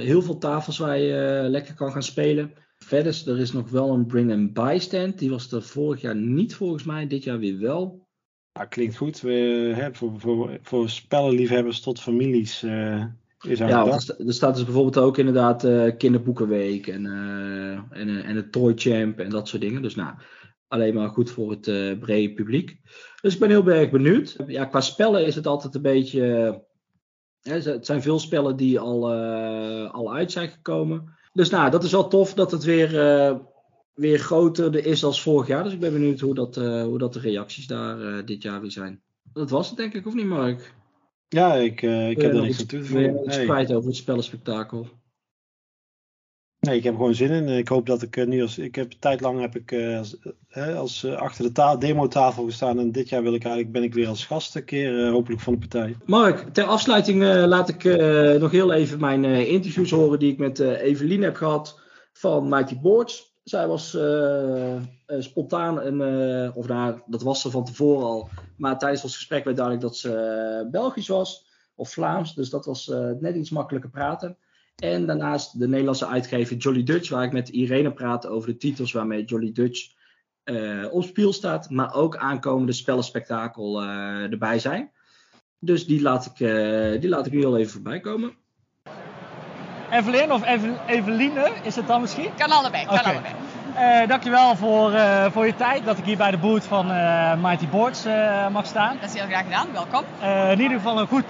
[0.01, 2.53] heel veel tafels waar je uh, lekker kan gaan spelen.
[2.75, 5.19] Verder, er is nog wel een Bring and Buy stand.
[5.19, 8.07] Die was er vorig jaar niet volgens mij, dit jaar weer wel.
[8.51, 9.21] Ja, klinkt goed.
[9.21, 9.31] We,
[9.75, 12.63] hè, voor, voor, voor spellenliefhebbers tot families
[13.41, 15.67] is ja, er, er staat dus bijvoorbeeld ook inderdaad
[15.97, 17.05] kinderboekenweek en,
[17.91, 19.81] en, en het Toy Champ en dat soort dingen.
[19.81, 20.13] Dus nou,
[20.67, 22.79] alleen maar goed voor het brede publiek.
[23.25, 24.35] Dus ik ben heel erg benieuwd.
[24.47, 26.21] Ja, qua spellen is het altijd een beetje.
[27.41, 31.17] Hè, het zijn veel spellen die al, uh, al uit zijn gekomen.
[31.33, 33.37] Dus nou, dat is wel tof dat het weer, uh,
[33.93, 35.63] weer groter is als vorig jaar.
[35.63, 39.01] Dus ik ben benieuwd hoe dat, hoe dat de reacties daar dit jaar weer zijn.
[39.33, 40.73] Dat was het denk ik, of niet Mark?
[41.27, 43.23] Ja, ik, ik heb er niks aan toe te voegen.
[43.23, 44.87] Ik spijt over het spellenspectakel.
[46.65, 47.47] Nee, ik heb gewoon zin in.
[47.47, 48.57] Ik hoop dat ik uh, nu als.
[48.57, 50.17] Ik heb tijd lang heb ik uh, als,
[50.75, 52.79] als achter de ta demo-tafel gestaan.
[52.79, 55.53] En dit jaar wil ik eigenlijk, ben ik weer als gast een keer hopelijk van
[55.53, 55.97] de partij.
[56.05, 57.83] Mark, ter afsluiting laat ik
[58.39, 61.79] nog heel even mijn interviews horen die ik met Evelien heb gehad
[62.13, 63.33] van Mighty Boards.
[63.43, 63.97] Zij was
[65.19, 66.01] spontaan, en,
[66.55, 68.29] of nou, dat was ze van tevoren al.
[68.57, 71.45] Maar tijdens ons gesprek werd duidelijk dat ze Belgisch was.
[71.75, 74.37] Of Vlaams, dus dat was net iets makkelijker praten.
[74.75, 78.91] En daarnaast de Nederlandse uitgever Jolly Dutch, waar ik met Irene praat over de titels
[78.91, 79.93] waarmee Jolly Dutch
[80.45, 81.69] uh, op speel staat.
[81.69, 84.91] Maar ook aankomende spellenspectakel uh, erbij zijn.
[85.59, 88.33] Dus die laat, ik, uh, die laat ik nu heel even voorbij komen.
[89.91, 90.45] Evelyn of
[90.87, 92.35] Eveline is het dan misschien?
[92.37, 93.11] Kan allebei, kan okay.
[93.11, 93.44] allebei.
[93.75, 97.33] Uh, dankjewel voor, uh, voor je tijd dat ik hier bij de boot van uh,
[97.41, 98.03] Mighty Boards
[98.51, 98.97] mag staan.
[99.01, 100.03] Dat is heel graag gedaan, welkom.
[100.51, 101.25] in ieder geval een goed,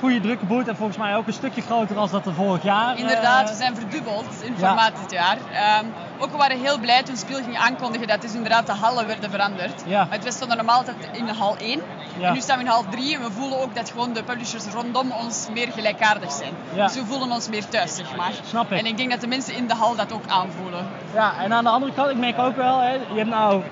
[0.00, 2.98] goede drukke boot en volgens mij ook een stukje groter dan dat er vorig jaar.
[2.98, 5.36] Inderdaad, we zijn verdubbeld in formaat dit jaar.
[5.82, 9.06] Um, ook we waren heel blij toen Spiel ging aankondigen dat dus inderdaad de hallen
[9.06, 9.82] werden veranderd.
[9.86, 10.06] Ja.
[10.10, 11.82] Maar we stonden normaal altijd in de hal 1.
[12.18, 12.26] Ja.
[12.26, 14.64] En nu staan we in hal 3 en we voelen ook dat gewoon de publishers
[14.64, 16.52] rondom ons meer gelijkaardig zijn.
[16.74, 16.86] Ja.
[16.86, 18.32] Dus we voelen ons meer thuis, zeg maar.
[18.44, 18.78] Snap ik.
[18.78, 20.86] En ik denk dat de mensen in de hal dat ook aanvoelen.
[21.14, 23.62] Ja, en aan de andere kant, ik merk ook wel, hè, je hebt nou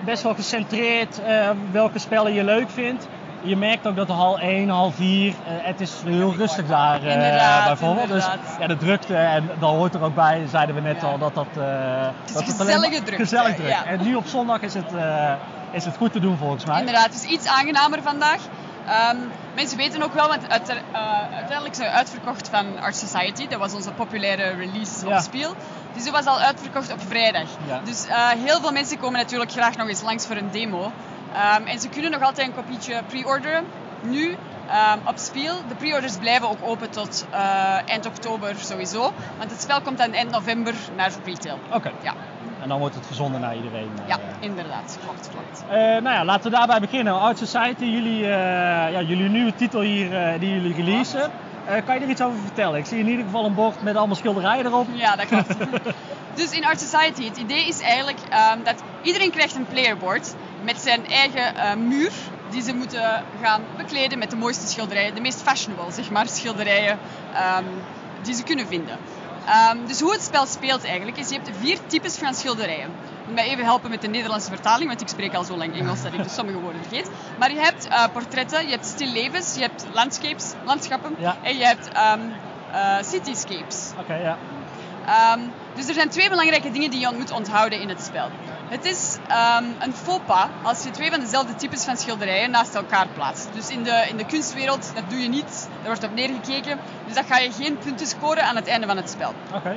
[0.00, 3.06] best wel gecentreerd uh, welke spellen je leuk vindt
[3.42, 7.02] je merkt ook dat de hal 1, hal 4, uh, het is heel rustig daar
[7.04, 8.08] uh, bijvoorbeeld.
[8.08, 8.26] Dus
[8.60, 11.06] ja, de drukte, en dan hoort er ook bij, zeiden we net ja.
[11.06, 11.46] al, dat dat...
[11.58, 11.64] Uh,
[12.20, 13.22] het is dat gezellige het drukte.
[13.22, 13.68] Gezellig druk.
[13.68, 13.84] Ja.
[13.84, 14.92] En nu op zondag is het,
[15.70, 16.78] is het goed te doen volgens mij.
[16.78, 18.40] Inderdaad, het is iets aangenamer vandaag.
[19.12, 20.72] Um, mensen weten ook wel, want uit,
[21.32, 23.48] uiteindelijk zijn we uitverkocht van Art Society.
[23.48, 25.54] Dat was onze populaire release op Spiel.
[25.94, 27.48] Dus die was al uitverkocht op vrijdag.
[27.84, 28.06] Dus
[28.44, 30.92] heel veel mensen komen natuurlijk graag nog eens langs voor een demo.
[31.32, 33.64] Um, en ze kunnen nog altijd een kopietje pre-orderen.
[34.00, 35.54] Nu um, op Spiel.
[35.68, 39.12] De pre-orders blijven ook open tot uh, eind oktober sowieso.
[39.38, 41.58] Want het spel komt aan eind november naar retail.
[41.66, 41.76] Oké.
[41.76, 41.92] Okay.
[42.02, 42.14] Ja.
[42.62, 43.90] En dan wordt het verzonden naar iedereen.
[44.06, 44.98] Ja, uh, inderdaad.
[45.04, 45.64] Klopt, klopt.
[45.70, 47.20] Uh, nou ja, laten we daarbij beginnen.
[47.20, 51.30] Art Society, jullie, ja, jullie nieuwe titel hier die jullie releasen.
[51.84, 52.78] Kan je er iets over vertellen?
[52.78, 54.86] Ik zie in ieder geval een bord met allemaal schilderijen erop.
[54.92, 55.54] Ja, dat klopt.
[56.40, 58.18] dus in Art Society, het idee is eigenlijk
[58.54, 62.12] um, dat iedereen krijgt een playerboard met zijn eigen uh, muur
[62.50, 66.98] die ze moeten gaan bekleden met de mooiste schilderijen, de meest fashionable zeg maar, schilderijen
[67.58, 67.66] um,
[68.22, 68.98] die ze kunnen vinden.
[69.72, 72.90] Um, dus hoe het spel speelt eigenlijk is, je hebt vier types van schilderijen.
[73.34, 76.12] Mij even helpen met de Nederlandse vertaling, want ik spreek al zo lang Engels dat
[76.12, 77.10] ik dus sommige woorden vergeet.
[77.38, 81.36] Maar je hebt uh, portretten, je hebt stillevens, je hebt landscapes, landschappen ja.
[81.42, 82.32] en je hebt um,
[82.72, 83.90] uh, cityscapes.
[83.92, 84.38] Oké, okay, ja.
[85.34, 88.28] Um, dus er zijn twee belangrijke dingen die je moet onthouden in het spel.
[88.68, 89.16] Het is
[89.60, 93.48] um, een faux pas als je twee van dezelfde types van schilderijen naast elkaar plaatst.
[93.54, 95.68] Dus in de, in de kunstwereld, dat doe je niet.
[95.76, 96.78] Daar wordt op neergekeken.
[97.06, 99.34] Dus dat ga je geen punten scoren aan het einde van het spel.
[99.54, 99.76] Oké.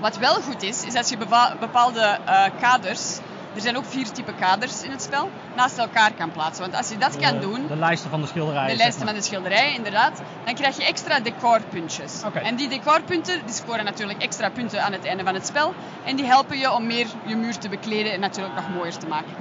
[0.00, 1.16] Wat wel goed is, is dat je
[1.60, 3.18] bepaalde uh, kaders
[3.54, 6.62] er zijn ook vier typen kaders in het spel, naast elkaar kan plaatsen.
[6.62, 8.64] Want als je dat kan doen, De lijsten van de schilderijen.
[8.68, 9.12] de zeg lijsten maar.
[9.14, 12.22] van de schilderijen, inderdaad, dan krijg je extra decorpuntjes.
[12.42, 15.74] En die decorpunten die scoren natuurlijk extra punten aan het einde van het spel.
[16.04, 19.06] En die helpen je om meer je muur te bekleden en natuurlijk nog mooier te
[19.06, 19.32] maken.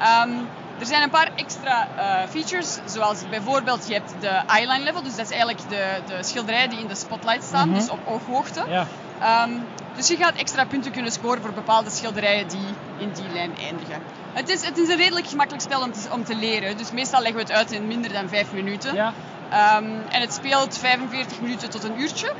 [0.00, 0.30] Ehm,
[0.78, 5.16] er zijn een paar extra eh, features, zoals bijvoorbeeld je hebt de eyeline level, dus
[5.16, 7.78] dat is eigenlijk de, de schilderijen die in de spotlight staan, Mhm.
[7.78, 8.62] dus op ooghoogte.
[8.68, 8.86] Ja.
[9.20, 9.50] Ehm,
[9.96, 12.66] dus je gaat extra punten kunnen scoren voor bepaalde schilderijen die
[12.98, 14.02] in die lijn eindigen.
[14.32, 17.20] Het is, het is een redelijk gemakkelijk spel om te, om te leren, dus meestal
[17.20, 18.94] leggen we het uit in minder dan 5 minuten.
[18.94, 19.12] Ja.
[19.50, 22.32] Ehm, en het speelt 45 minuten tot een uurtje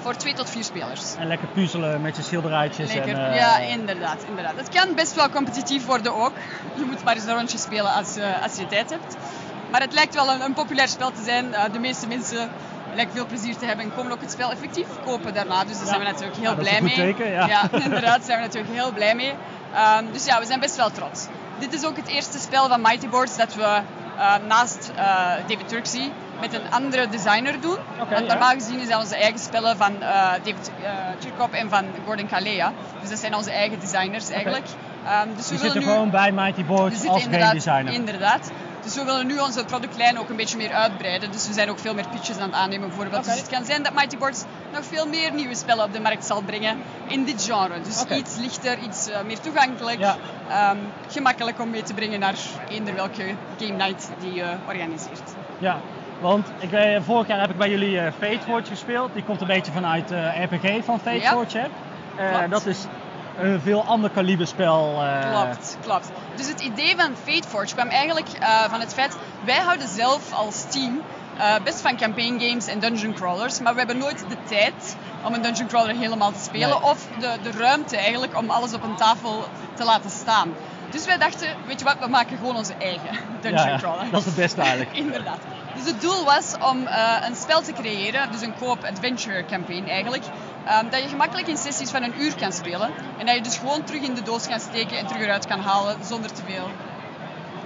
[0.00, 1.14] voor 2 tot 4 spelers.
[1.14, 2.92] En lekker puzzelen met je schilderijtjes.
[2.92, 3.14] Lekker.
[3.18, 4.56] En, eh, ja, inderdaad, inderdaad.
[4.56, 6.32] Het kan best wel competitief worden ook.
[6.74, 9.16] Je moet maar eens een rondje spelen als, eh, als je tijd hebt.
[9.70, 11.54] Maar het lijkt wel een, een populair spel te zijn.
[11.54, 12.50] Eh, de meeste mensen
[12.94, 15.64] lijken veel plezier te hebben en komen ook het spel effectief kopen daarna.
[15.64, 16.94] Dus daar zijn we natuurlijk heel Ja, dat is blij mee.
[16.94, 17.62] teken, ja.
[17.84, 19.32] inderdaad, daar zijn we natuurlijk heel blij mee.
[19.74, 21.26] Ehm, dus ja, we zijn best wel trots.
[21.58, 23.80] Dit is ook het eerste spel van Mighty Boards dat we
[24.20, 25.04] eh, naast eh,
[25.46, 26.10] David Turksey
[26.40, 27.76] met een andere designer doen.
[28.00, 30.88] Oké, Want normaal gezien zijn onze eigen spellen van eh, David uh,
[31.20, 32.72] Chirkop en van Gordon Kalea.
[33.00, 34.66] Dus dat zijn onze eigen designers eigenlijk.
[35.04, 35.86] Ehm, dus we willen zitten nu...
[35.86, 37.92] gewoon bij Mighty Boards als game designer.
[37.92, 38.50] inderdaad.
[38.90, 41.30] Dus we willen nu onze productlijn ook een beetje meer uitbreiden.
[41.30, 43.24] Dus we zijn ook veel meer pitches aan het aannemen bijvoorbeeld.
[43.24, 46.24] Dus het kan zijn dat Mighty Boards nog veel meer nieuwe spellen op de markt
[46.24, 47.80] zal brengen in dit genre.
[47.80, 49.98] Dus iets lichter, iets eh, meer toegankelijk.
[49.98, 50.16] Ja.
[50.48, 50.76] Ehm,
[51.08, 52.34] gemakkelijk om mee te brengen naar
[52.68, 55.30] eender welke game night die je organiseert.
[55.58, 55.80] Ja,
[56.20, 59.14] want ik weet, vorig jaar heb ik bij jullie eh Fate gespeeld.
[59.14, 61.44] Die komt een beetje vanuit eh RPG van Fate Ja.
[61.48, 61.66] Hè?
[62.16, 62.50] Eh, Klopt.
[62.50, 62.86] dat is
[63.40, 65.02] een veel ander kaliberspel.
[65.02, 66.10] eh, Klopt, klopt.
[66.36, 70.32] Dus het idee van Fate Forge kwam eigenlijk eh, van het feit, wij houden zelf
[70.32, 71.00] als team
[71.38, 75.34] eh, best van campaign games en dungeon crawlers, maar we hebben nooit de tijd om
[75.34, 76.82] een dungeon crawler helemaal te spelen Nee.
[76.82, 80.52] of de, de ruimte eigenlijk om alles op een tafel te laten staan.
[80.90, 84.10] Dus wij dachten, weet je wat, we maken gewoon onze eigen dungeon Ja, ja, crawler.
[84.10, 84.92] dat is het beste eigenlijk.
[85.06, 85.38] Inderdaad.
[85.74, 89.88] Dus het doel was om eh, een spel te creëren, dus een co-op adventure campaign
[89.88, 90.24] eigenlijk,
[90.64, 93.56] ehm, dat je gemakkelijk in sessies van een uur kan spelen en dat je dus
[93.58, 96.70] gewoon terug in de doos kan steken en terug eruit kan halen zonder te veel.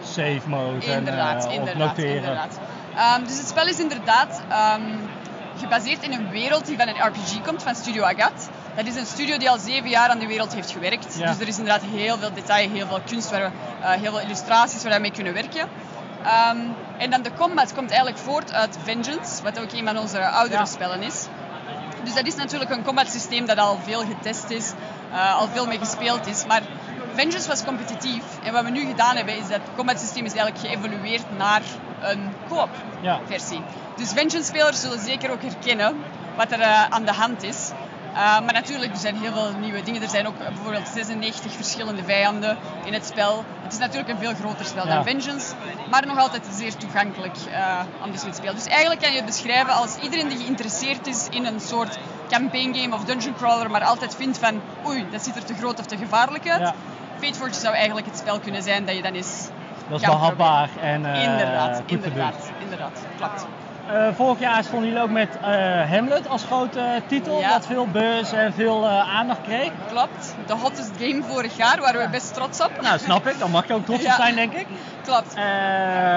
[0.03, 2.15] Save mode Inderdaad, en eh, inderdaad, noteren.
[2.17, 2.59] inderdaad.
[2.97, 4.83] Ehm, dus het spel is inderdaad ehm,
[5.59, 8.49] gebaseerd in een wereld die van een RPG komt, van Studio Agat.
[8.77, 11.17] Dat is een studio die al zeven jaar aan die wereld heeft gewerkt.
[11.19, 11.27] Ja.
[11.31, 13.51] Dus er is inderdaad heel veel detail, heel veel kunst, waar we,
[13.87, 15.69] eh, heel veel illustraties waar we mee kunnen werken.
[16.25, 16.57] Ehm,
[16.99, 20.59] en dan de combat komt eigenlijk voort uit Vengeance, wat ook een van onze oudere
[20.61, 20.65] Ja.
[20.65, 21.27] spellen is.
[22.05, 24.73] Dus dat is natuurlijk een combat systeem dat al veel getest is,
[25.13, 26.47] eh, al veel mee gespeeld is.
[26.47, 26.63] Maar
[27.15, 28.25] Vengeance was competitief.
[28.43, 31.63] En wat we nu gedaan hebben, is dat het combat systeem is eigenlijk geëvolueerd naar
[32.01, 32.69] een co-op
[33.01, 33.21] Ja.
[33.27, 33.63] versie.
[33.97, 35.97] Dus Vengeance-spelers zullen zeker ook herkennen
[36.37, 37.71] wat er eh, aan de hand is.
[38.15, 40.03] Uh, maar natuurlijk, er zijn heel veel nieuwe dingen.
[40.03, 43.45] Er zijn ook bijvoorbeeld 96 verschillende vijanden in het spel.
[43.63, 44.95] Het is natuurlijk een veel groter spel Ja.
[44.95, 45.55] dan Vengeance,
[45.91, 48.55] maar nog altijd zeer toegankelijk uh, om dus te spelen.
[48.55, 51.99] Dus eigenlijk kan je het beschrijven als iedereen die geïnteresseerd is in een soort
[52.29, 55.79] campaign game of dungeon crawler, maar altijd vindt van oei, dat ziet er te groot
[55.79, 56.61] of te gevaarlijk uit.
[56.61, 56.75] Ja.
[57.21, 59.49] Fate Forge zou eigenlijk het spel kunnen zijn dat je dan eens
[59.89, 62.63] Dat is kan behapbaar en eh, inderdaad, goed inderdaad, bedoeld.
[62.63, 63.47] inderdaad, klopt.
[63.89, 65.51] Eh, vorig jaar stonden jullie ook met eh,
[65.91, 67.49] Hamlet als grote titel, Ja.
[67.49, 69.71] wat veel buzz en veel eh, aandacht kreeg.
[69.89, 72.71] Klopt, de hottest game vorig jaar, waar we best trots op.
[72.81, 74.67] Nou, snap ik, dan mag je ook trots op zijn, denk ik.
[75.05, 75.35] Klopt.
[75.35, 75.43] Eh,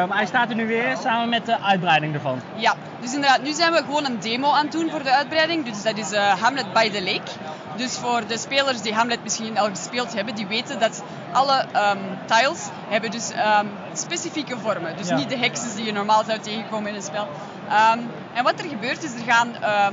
[0.07, 2.39] maar hij staat er nu weer samen met de uitbreiding ervan.
[2.55, 5.65] Ja, dus inderdaad, nu zijn we gewoon een demo aan het doen voor de uitbreiding.
[5.65, 7.31] Dus dat is eh, Hamlet by the Lake.
[7.75, 11.97] Dus voor de spelers die Hamlet misschien al gespeeld hebben, die weten dat alle ehm,
[12.25, 14.97] tiles hebben dus ehm, specifieke vormen.
[14.97, 15.15] Dus Ja.
[15.15, 17.27] niet de heksen die je normaal zou tegenkomen in een spel.
[17.67, 17.99] Ehm,
[18.31, 19.87] en wat er gebeurt is, er gaan eh,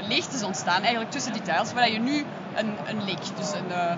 [0.00, 3.92] leegtes ontstaan eigenlijk tussen die tiles, waar je nu een, een lake, dus een, eh,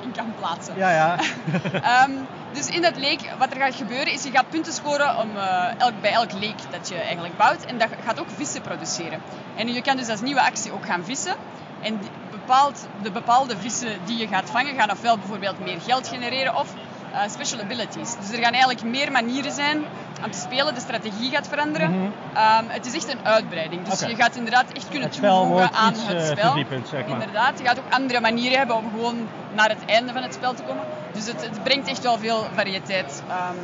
[0.00, 0.76] in kan plaatsen.
[0.76, 1.16] Ja, ja.
[2.02, 2.10] Ehm,
[2.52, 5.80] dus in dat leek, wat er gaat gebeuren, is je gaat punten scoren om, eh,
[5.80, 7.64] elk, bij elk leek dat je eigenlijk bouwt.
[7.64, 9.20] En dat gaat ook vissen produceren.
[9.56, 11.34] En je kan dus als nieuwe actie ook gaan vissen.
[11.82, 16.08] En die- bepaald, de bepaalde vissen die je gaat vangen, gaan ofwel bijvoorbeeld meer geld
[16.08, 16.68] genereren of
[17.16, 18.16] eh, special abilities.
[18.20, 19.84] Dus er gaan eigenlijk meer manieren zijn
[20.24, 20.74] om te spelen.
[20.74, 21.90] De strategie gaat veranderen.
[21.90, 22.10] Mhm.
[22.34, 23.88] Ehm, het is echt een uitbreiding.
[23.88, 26.64] Dus je gaat inderdaad echt kunnen Het toevoegen aan iets, het eh, spel.
[26.84, 27.20] zeg maar.
[27.20, 30.54] Inderdaad, je gaat ook andere manieren hebben om gewoon naar het einde van het spel
[30.54, 30.84] te komen.
[31.12, 33.56] Dus het, het brengt echt wel veel variëteit ehm,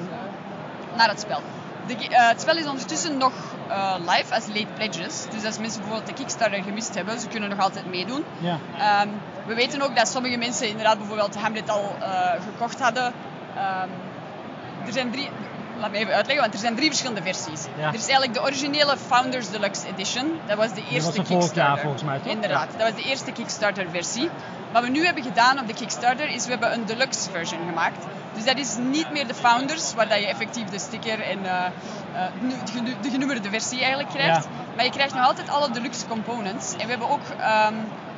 [0.96, 1.40] naar het spel.
[1.86, 3.32] De, eh, het spel is ondertussen nog
[3.68, 5.24] eh, live als late pledges.
[5.30, 8.24] Dus als mensen bijvoorbeeld de Kickstarter gemist hebben, ze kunnen nog altijd meedoen.
[8.38, 8.59] ja.
[8.78, 9.09] Ehm,
[9.46, 13.12] we weten ook dat sommige mensen inderdaad bijvoorbeeld Hamlet al eh, gekocht hadden.
[13.57, 13.88] Ehm,
[14.86, 15.30] er zijn drie,
[15.80, 17.66] laat me even uitleggen, want er zijn drie verschillende versies.
[17.76, 17.86] Ja.
[17.86, 20.40] Er is eigenlijk de originele Founders Deluxe Edition.
[20.46, 21.62] Dat was de eerste was er Kickstarter.
[21.62, 22.32] jaar volgens mij, toch?
[22.32, 24.30] Inderdaad, dat was de eerste Kickstarter versie.
[24.72, 28.07] Wat we nu hebben gedaan op de Kickstarter is we hebben een deluxe version gemaakt.
[28.34, 31.64] Dus dat is niet meer de founders, waar dat je effectief de sticker en eh,
[32.14, 34.44] eh, de genummerde versie eigenlijk krijgt.
[34.44, 34.50] Ja.
[34.76, 36.72] Maar je krijgt nog altijd alle deluxe components.
[36.72, 37.74] En we hebben ook ehm,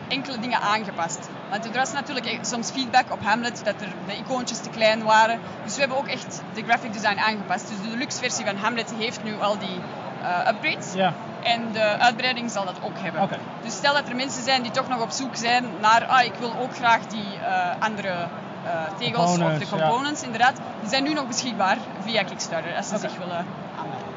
[0.08, 1.28] enkele dingen aangepast.
[1.54, 5.40] Want er was natuurlijk soms feedback op Hamlet dat er de icoontjes te klein waren.
[5.64, 7.68] Dus we hebben ook echt de graphic design aangepast.
[7.68, 9.80] Dus de deluxe versie van Hamlet heeft nu al die
[10.22, 10.92] eh, upgrades.
[10.92, 11.12] Ja.
[11.42, 13.28] En de uitbreiding zal dat ook hebben.
[13.62, 16.34] Dus stel dat er mensen zijn die toch nog op zoek zijn naar, ah, ik
[16.34, 20.26] wil ook graag die eh, andere eh, tegels of de Components, ja.
[20.26, 20.56] inderdaad.
[20.80, 23.46] Die zijn nu nog beschikbaar via Kickstarter, als ze zich willen
[23.78, 24.08] aanmelden.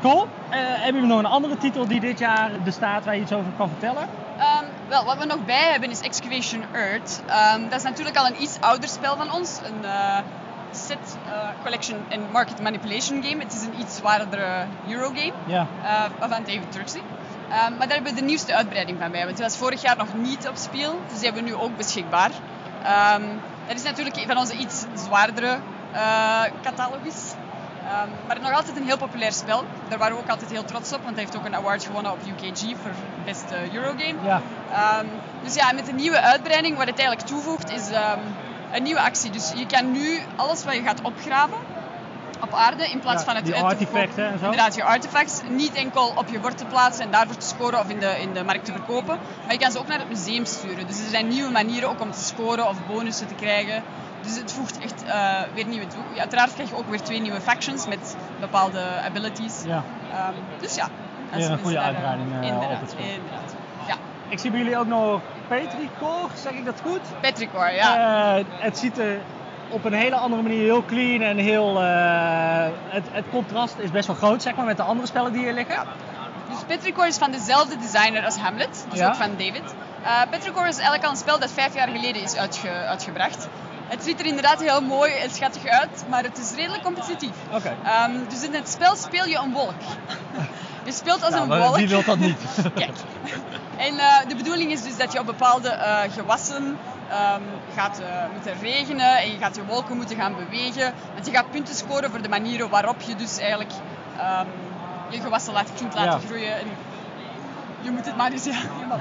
[0.00, 0.28] Cool.
[0.48, 3.68] Hebben jullie nog een andere titel die dit jaar bestaat waar je iets over kan
[3.68, 4.08] vertellen?
[4.38, 7.22] Ehm, wel, wat we nog bij hebben is Excavation Earth.
[7.26, 9.60] Ehm, dat is natuurlijk al een iets ouder spel van ons.
[9.64, 10.18] Een eh,
[10.70, 13.42] set eh, collection en market manipulation game.
[13.42, 15.32] Het is een iets zwaardere Eurogame.
[15.46, 15.66] Ja.
[16.18, 17.00] van David Turksy.
[17.48, 19.24] Maar daar hebben we de nieuwste uitbreiding van bij.
[19.24, 21.00] Want die was vorig jaar nog niet op speel.
[21.08, 22.30] Dus die hebben we nu ook beschikbaar.
[22.82, 23.22] Ehm,
[23.66, 25.58] dat is natuurlijk van onze iets zwaardere
[25.92, 27.31] eh, catalogus.
[27.92, 29.64] Ehm, maar nog altijd een heel populair spel.
[29.88, 31.02] Daar waren we ook altijd heel trots op.
[31.02, 32.90] Want hij heeft ook een award gewonnen op UKG voor
[33.24, 34.14] beste Eurogame.
[34.24, 34.40] Ja.
[34.72, 35.06] Ehm,
[35.42, 38.18] dus ja, met de nieuwe uitbreiding, wat het eigenlijk toevoegt, is ehm,
[38.72, 39.30] een nieuwe actie.
[39.30, 41.58] Dus je kan nu alles wat je gaat opgraven
[42.40, 44.44] op aarde, in plaats Ja, van het artefacten verkopen- en zo.
[44.44, 45.40] Inderdaad, je artifacts.
[45.48, 48.32] Niet enkel op je bord te plaatsen en daarvoor te scoren of in de, in
[48.32, 49.18] de markt te verkopen.
[49.44, 50.86] Maar je kan ze ook naar het museum sturen.
[50.86, 53.82] Dus er zijn nieuwe manieren ook om te scoren of bonussen te krijgen.
[54.22, 56.02] Dus het voegt echt eh, weer nieuwe toe.
[56.14, 59.62] Ja, uiteraard krijg je ook weer twee nieuwe factions met bepaalde abilities.
[59.66, 59.82] Ja.
[60.12, 60.88] Ehm, dus ja.
[61.30, 63.04] Weer een goede uitbreiding, eh, op inderdaad, het spel.
[63.04, 63.54] inderdaad.
[63.86, 63.94] Ja,
[64.28, 67.00] Ik zie bij jullie ook nog Petrichor, zeg ik dat goed?
[67.20, 68.36] Petrichor, ja.
[68.38, 69.20] Eh, het ziet er
[69.70, 71.76] op een hele andere manier heel clean en heel...
[72.88, 75.52] het, het contrast is best wel groot, zeg maar, met de andere spellen die hier
[75.52, 75.76] liggen.
[76.50, 79.08] Dus Petrichor is van dezelfde designer als Hamlet, dus Ja.
[79.08, 79.74] ook van David.
[80.30, 83.48] Petrichor is eigenlijk al een spel dat vijf jaar geleden is uitge- uitgebracht.
[83.86, 87.34] Het ziet er inderdaad heel mooi en schattig uit, maar het is redelijk competitief.
[87.52, 87.76] Oké.
[87.84, 89.74] Ehm, dus in het spel speel je een wolk.
[90.84, 91.76] Je speelt als een wolk.
[91.76, 92.38] wie wil dat niet?
[92.74, 92.96] Kijk.
[93.76, 96.78] En eh, de bedoeling is dus dat je op bepaalde eh, gewassen
[97.10, 97.40] ehm,
[97.74, 100.94] gaat eh, moeten regenen en je gaat je wolken moeten gaan bewegen.
[101.14, 103.70] Want je gaat punten scoren voor de manieren waarop je dus eigenlijk
[104.18, 104.46] ehm,
[105.08, 106.26] je gewassen laat, kunt laten Ja.
[106.26, 106.58] groeien.
[106.58, 106.66] En
[107.82, 109.00] je moet het maar eens ja, helemaal.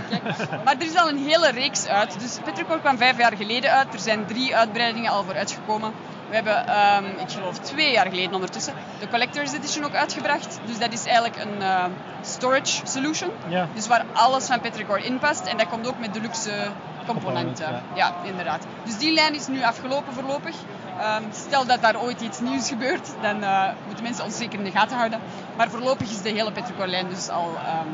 [0.65, 2.19] Maar er is al een hele reeks uit.
[2.19, 3.93] Dus Petrichor kwam vijf jaar geleden uit.
[3.93, 5.91] Er zijn drie uitbreidingen al voor uitgekomen.
[6.29, 10.59] We hebben, ehm, ik geloof twee jaar geleden ondertussen, de Collector's Edition ook uitgebracht.
[10.65, 11.85] Dus dat is eigenlijk een eh,
[12.21, 13.31] storage solution.
[13.47, 13.67] Ja.
[13.73, 15.45] Dus waar alles van Petrichor in past.
[15.45, 16.71] En dat komt ook met deluxe
[17.05, 17.65] componenten.
[17.65, 18.13] Componenten, ja.
[18.23, 18.65] inderdaad.
[18.83, 20.55] Dus die lijn is nu afgelopen voorlopig.
[20.99, 24.65] Ehm, stel dat daar ooit iets nieuws gebeurt, dan eh, moeten mensen ons zeker in
[24.65, 25.19] de gaten houden.
[25.57, 27.87] Maar voorlopig is de hele Petrichor lijn dus al ehm,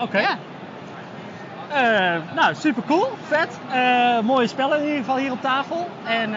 [0.00, 0.18] Oké.
[0.18, 0.36] Ja.
[1.68, 3.58] Eh, nou, super cool, vet.
[3.72, 5.88] Eh, mooie spellen in ieder geval hier op tafel.
[6.04, 6.30] En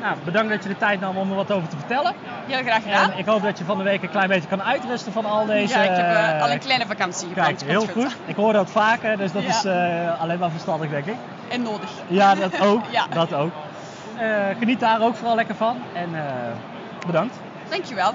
[0.00, 2.12] nou, bedankt dat je de tijd nam om er wat over te vertellen.
[2.46, 3.10] Heel graag gedaan.
[3.12, 5.46] En ik hoop dat je van de week een klein beetje kan uitrusten van al
[5.46, 5.78] deze...
[5.78, 7.48] ja, ik heb al een kleine vakantie gepland.
[7.58, 8.16] Kijk, heel goed.
[8.26, 9.48] Ik hoor dat vaker, dus dat Ja.
[9.48, 9.66] is
[10.20, 11.16] alleen maar verstandig, denk ik.
[11.48, 11.90] En nodig.
[12.06, 12.82] Ja, dat ook.
[12.90, 13.06] Ja.
[13.14, 13.52] Dat ook.
[14.58, 15.76] Geniet daar ook vooral lekker van.
[15.92, 16.08] En
[17.06, 17.36] bedankt.
[17.68, 18.12] Dankjewel.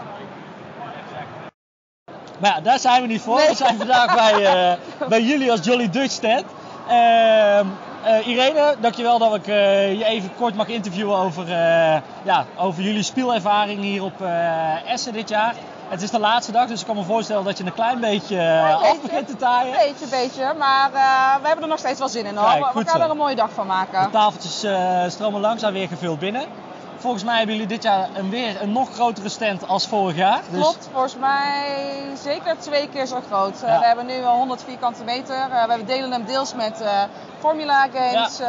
[2.39, 3.35] Maar ja, daar zijn we niet voor.
[3.35, 4.77] We zijn vandaag bij, eh,
[5.09, 6.43] bij jullie als Jolly Dutch stand.
[6.87, 7.65] Ehm,
[8.03, 11.47] eh, Irene, dankjewel dat ik eh, je even kort mag interviewen over,
[12.23, 14.21] ja, over jullie speelervaring hier op
[14.87, 15.55] Essen dit jaar.
[15.87, 18.61] Het is de laatste dag, dus ik kan me voorstellen dat je een klein beetje
[18.81, 19.71] af begint te taaien.
[19.71, 20.91] Beetje, beetje, maar
[21.41, 22.49] we hebben er nog steeds wel zin in hoor.
[22.49, 23.03] Kijk, we gaan zo.
[23.03, 24.03] er een mooie dag van maken.
[24.03, 24.65] De tafeltjes
[25.13, 26.45] stromen langzaam weer gevuld binnen.
[27.03, 30.41] Volgens mij hebben jullie dit jaar een, weer een nog grotere stand als vorig jaar.
[30.49, 31.65] Dus Klopt, volgens mij
[32.23, 33.61] zeker twee keer zo groot.
[33.61, 33.79] Eh, Ja.
[33.79, 35.35] we hebben nu wel 100 vierkante meter.
[35.35, 36.89] Eh, we delen hem deels met eh,
[37.39, 38.39] Formula Games.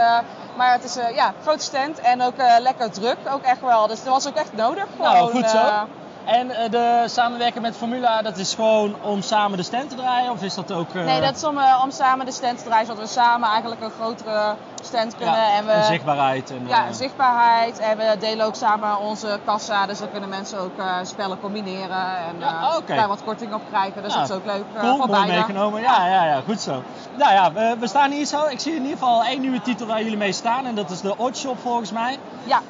[0.57, 3.17] maar het is eh, ja, grote stand en ook lekker druk.
[3.31, 3.87] Ook echt wel.
[3.87, 4.87] Dus dat was ook echt nodig.
[4.99, 5.87] Nou, Gewoon, goed zo.
[6.25, 10.31] En eh, de samenwerking met Formula, dat is gewoon om samen de stand te draaien?
[10.31, 10.95] Of is dat ook...
[10.95, 13.91] Nee, dat is om, om samen de stand te draaien, zodat we samen eigenlijk een
[13.91, 14.55] grotere
[14.85, 15.35] stand kunnen.
[15.35, 16.51] ja, en we, en zichtbaarheid.
[16.51, 17.79] En, Ja, eh, zichtbaarheid.
[17.79, 19.87] En we delen ook samen onze kassa.
[19.87, 22.07] Dus dan kunnen mensen ook eh, spellen combineren.
[22.07, 24.03] En Ja, eh, daar wat korting op krijgen.
[24.03, 25.81] Dus dat is ook leuk Cool, voor mooi meegenomen.
[25.81, 26.83] Ja, ja, ja, goed zo.
[27.17, 28.47] Nou ja, we, we staan hier zo.
[28.47, 30.67] Ik zie in ieder geval één nieuwe titel waar jullie mee staan.
[30.67, 32.19] En dat is de Oddshop volgens mij.
[32.45, 32.61] Ja,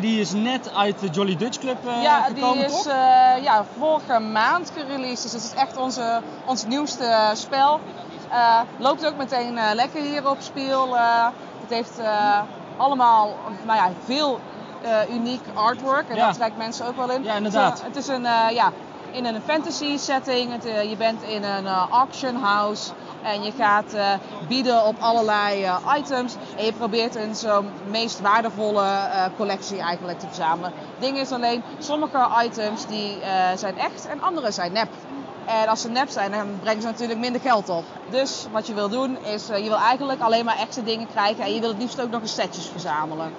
[0.00, 2.86] die is net uit de Jolly Dutch Club ja die gekomen, is toch?
[2.86, 5.22] eh, ja, vorige maand gereleased.
[5.22, 7.80] Dus het is echt onze, ons nieuwste spel.
[8.30, 10.96] Eh, loopt ook meteen eh, lekker hier op speel.
[10.96, 11.26] Eh,
[11.68, 12.40] het heeft eh,
[12.76, 14.40] allemaal nou ja, veel
[14.82, 16.08] eh, uniek artwork.
[16.08, 16.26] En Ja.
[16.26, 17.22] dat trekt mensen ook wel in.
[17.22, 17.82] Ja, inderdaad.
[17.82, 18.72] Het, is- een, eh, ja,
[19.10, 20.52] in een fantasy setting.
[20.52, 22.92] Het, je bent in een auction house.
[23.22, 23.94] En je gaat
[24.48, 26.34] bieden op allerlei items.
[26.56, 28.86] En je probeert een zo'n meest waardevolle
[29.36, 30.72] collectie eigenlijk te verzamelen.
[30.76, 33.18] Het ding is alleen, sommige items die
[33.54, 34.88] zijn echt en andere zijn nep.
[35.48, 37.84] En als ze nep zijn, dan brengen ze natuurlijk minder geld op.
[38.10, 41.44] Dus wat je wil doen is, eh, je wil eigenlijk alleen maar extra dingen krijgen.
[41.44, 43.32] En je wil het liefst ook nog eens setjes verzamelen.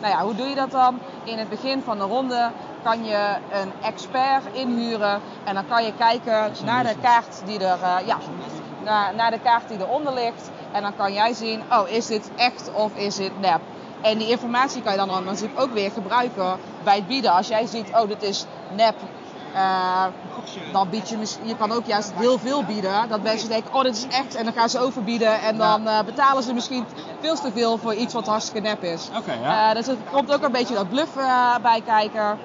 [0.00, 0.98] Nou ja, hoe doe je dat dan?
[1.24, 2.50] In het begin van de ronde
[2.82, 5.20] kan je een expert inhuren.
[5.44, 8.18] En dan kan je kijken naar de kaart die er, eh, ja,
[8.84, 10.50] naar, naar de kaart die eronder ligt.
[10.72, 13.60] En dan kan jij zien, oh, is dit echt of is dit nep?
[14.00, 17.32] En die informatie kan je dan natuurlijk ook weer gebruiken bij het bieden.
[17.32, 18.46] Als jij ziet, oh, dit is
[18.76, 18.94] nep.
[19.54, 20.04] Eh,
[20.72, 23.08] dan bied je je kan ook juist heel veel bieden.
[23.08, 24.34] Dat mensen denken, oh, dit is echt.
[24.34, 25.40] En dan gaan ze overbieden.
[25.40, 26.84] En dan eh, betalen ze misschien
[27.20, 29.08] veel te veel voor iets wat hartstikke nep is.
[29.42, 29.68] Ja.
[29.68, 31.14] Eh, dus er komt ook een beetje dat bluff
[31.62, 32.38] bij kijken.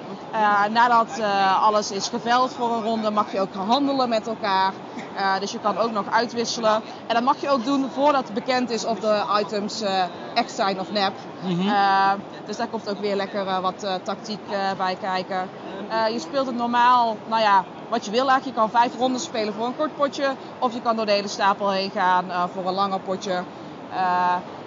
[0.70, 1.20] Nadat
[1.60, 4.72] alles is geveld voor een ronde, mag je ook gaan handelen met elkaar.
[5.16, 6.82] Eh, dus je kan ook nog uitwisselen.
[7.06, 10.02] En dat mag je ook doen voordat bekend is of de items eh,
[10.34, 11.12] echt zijn of nep.
[11.42, 11.68] Mhm.
[11.68, 12.12] Eh,
[12.46, 14.40] dus daar komt ook weer lekker wat tactiek
[14.76, 15.48] bij kijken.
[16.12, 18.56] Je speelt het normaal, nou ja, wat je wil eigenlijk.
[18.56, 20.34] Je kan vijf rondes spelen voor een kort potje.
[20.58, 23.42] Of je kan door de hele stapel heen gaan voor een langer potje.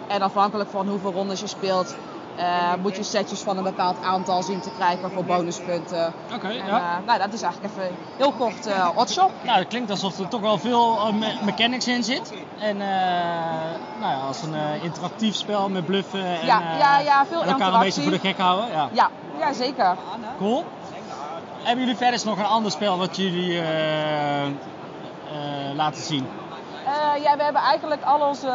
[0.08, 1.96] En afhankelijk van hoeveel rondes je speelt,
[2.42, 6.14] eh, moet je setjes van een bepaald aantal zien te krijgen voor bonuspunten.
[6.34, 6.64] Oké, ja.
[6.68, 9.32] eh, nou, dat is eigenlijk even heel kort eh Hotshop.
[9.44, 12.34] Nou, het klinkt alsof er toch wel veel me- mechanics in zit.
[12.60, 17.74] En nou ja, als een interactief spel met bluffen en Ja, ja, ja, veel elkaar
[17.74, 18.72] een beetje voor de gek houden.
[18.72, 18.90] Ja.
[18.92, 19.96] Ja, ja zeker.
[20.38, 20.66] Cool.
[21.64, 23.62] Hebben jullie verder nog een ander spel wat jullie
[25.76, 26.28] laten zien?
[27.24, 28.52] Ja, we hebben eigenlijk al onze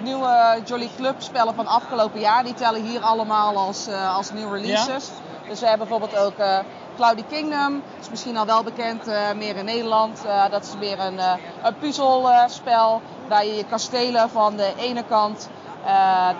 [0.00, 2.44] nieuwe Jolly Club spellen van afgelopen jaar.
[2.44, 5.10] Die tellen hier allemaal als, eh, als nieuwe releases.
[5.48, 6.58] Dus we hebben bijvoorbeeld ook eh,
[6.96, 7.82] Cloudy Kingdom.
[7.94, 10.22] Dat is misschien al wel bekend, eh, meer in Nederland.
[10.50, 11.18] Dat is weer een,
[11.62, 15.48] een puzzelspel waar je je kastelen van de ene kant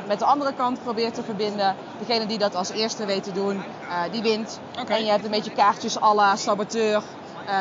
[0.06, 1.76] met de andere kant probeert te verbinden.
[1.98, 3.62] Degene die dat als eerste weet te doen,
[4.10, 4.60] die wint.
[4.88, 7.02] En je hebt een beetje kaartjes à la saboteur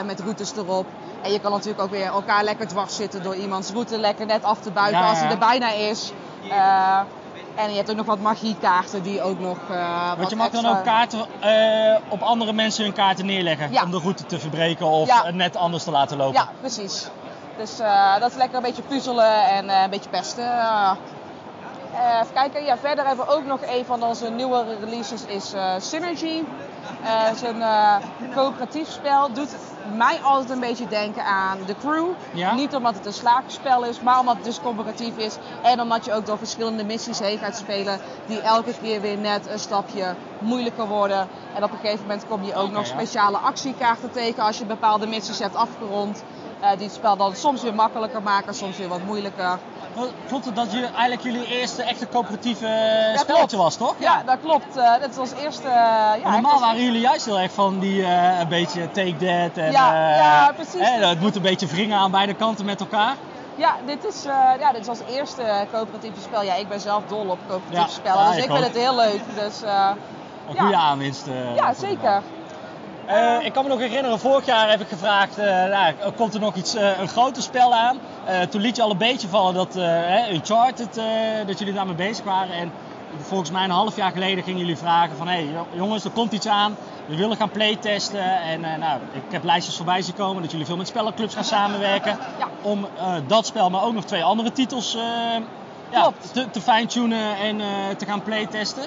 [0.05, 0.85] met routes erop.
[1.21, 4.43] En je kan natuurlijk ook weer elkaar lekker dwars zitten door iemands route lekker net
[4.43, 6.11] af te buigen Ja, als hij er bijna is.
[6.49, 6.99] Eh,
[7.55, 10.49] en je hebt ook nog wat magiekaarten die ook nog eh Want wat je mag
[10.49, 13.83] dan ook kaarten eh, op andere mensen hun kaarten neerleggen Ja.
[13.83, 15.23] om de route te verbreken of Ja.
[15.25, 16.33] het net anders te laten lopen.
[16.33, 17.07] Ja, precies.
[17.57, 17.77] Dus
[18.19, 20.43] dat is lekker een beetje puzzelen en een beetje pesten.
[22.21, 22.63] Even kijken.
[22.63, 26.43] Ja, verder hebben we ook nog een van onze nieuwe releases is Synergy.
[27.01, 27.63] Het is een
[28.33, 29.33] coöperatief spel.
[29.33, 29.55] Doet
[29.95, 32.07] mij altijd een beetje denken aan The Crew.
[32.33, 32.53] Ja.
[32.53, 35.37] Niet omdat het een slagenspel is, maar omdat het dus coöperatief is.
[35.61, 37.99] En omdat je ook door verschillende missies heen gaat spelen.
[38.25, 41.27] Die elke keer weer net een stapje moeilijker worden.
[41.55, 42.93] En op een gegeven moment kom je ook nog ja.
[42.93, 46.23] speciale actiekaarten tegen als je bepaalde missies hebt afgerond.
[46.59, 49.59] Eh, die het spel dan soms weer makkelijker maken, soms weer wat moeilijker.
[50.27, 52.71] Klopt het dat jullie eigenlijk jullie eerste echte coöperatieve eh,
[53.13, 53.51] Ja, spelletje klopt.
[53.51, 53.95] was, toch?
[53.99, 54.75] Ja, dat klopt.
[54.77, 55.67] Eh dat is ons eerste.
[55.67, 59.57] eh, ja, Normaal als- waren jullie juist heel erg van die een beetje take that
[59.63, 60.79] en Ja, ja, precies.
[60.89, 63.15] hè, het moet een beetje wringen aan beide kanten met elkaar.
[63.55, 66.41] Ja, dit is, eh, ja, dit is ons eerste coöperatieve spel.
[66.43, 68.75] Ja, ik ben zelf dol op coöperatieve Ja, spellen, ja, dus ik ik vind het
[68.75, 69.21] heel leuk.
[69.35, 69.61] Dus,
[70.47, 70.61] Een Ja.
[70.61, 71.27] goede aanwinst.
[71.27, 72.21] eh, ja, zeker.
[73.05, 76.39] Eh, ik kan me nog herinneren, vorig jaar heb ik gevraagd, eh, nou, komt er
[76.39, 77.99] nog iets, eh, een groter spel aan?
[78.49, 79.75] Toen liet je al een beetje vallen dat
[80.31, 81.01] Uncharted,
[81.47, 82.55] dat jullie daarmee bezig waren.
[82.55, 82.71] En
[83.17, 86.31] volgens mij een half jaar geleden gingen jullie vragen van, hé hey, jongens, er komt
[86.31, 86.75] iets aan.
[87.05, 88.41] We willen gaan playtesten.
[88.41, 92.17] En nou, ik heb lijstjes voorbij zien komen dat jullie veel met spellenclubs gaan samenwerken.
[92.39, 92.47] Ja.
[92.61, 92.87] Om
[93.27, 94.97] dat spel, maar ook nog twee andere titels
[95.89, 97.57] ja, te, te fine-tunen en
[97.97, 98.83] te gaan playtesten.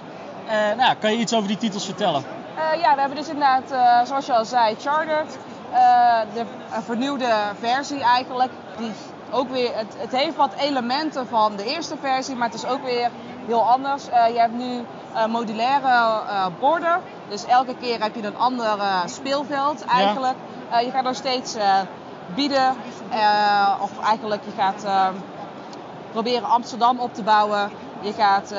[0.76, 2.24] Nou, kan je iets over die titels vertellen?
[2.57, 5.38] Eh, ja, we hebben dus inderdaad, eh, zoals je al zei, Chartered.
[5.72, 6.44] Eh, de
[6.84, 8.50] vernieuwde versie eigenlijk.
[8.76, 8.92] Die
[9.30, 12.82] ook weer, het, het heeft wat elementen van de eerste versie, maar het is ook
[12.84, 13.11] weer
[13.46, 14.05] heel anders.
[14.05, 14.84] Je hebt nu
[15.28, 16.20] modulaire
[16.61, 17.00] borden.
[17.28, 20.36] Dus elke keer heb je een ander speelveld eigenlijk.
[20.84, 21.57] Je gaat nog steeds
[22.34, 22.76] bieden.
[23.80, 24.84] of eigenlijk je gaat
[26.12, 27.70] proberen Amsterdam op te bouwen.
[28.00, 28.55] Je gaat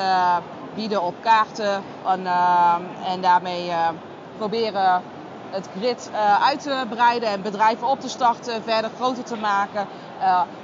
[0.76, 2.74] bieden op kaarten en, eh,
[3.12, 3.88] en daarmee eh,
[4.36, 5.02] proberen
[5.50, 9.86] het grid eh, uit te breiden en bedrijven op te starten, verder groter te maken,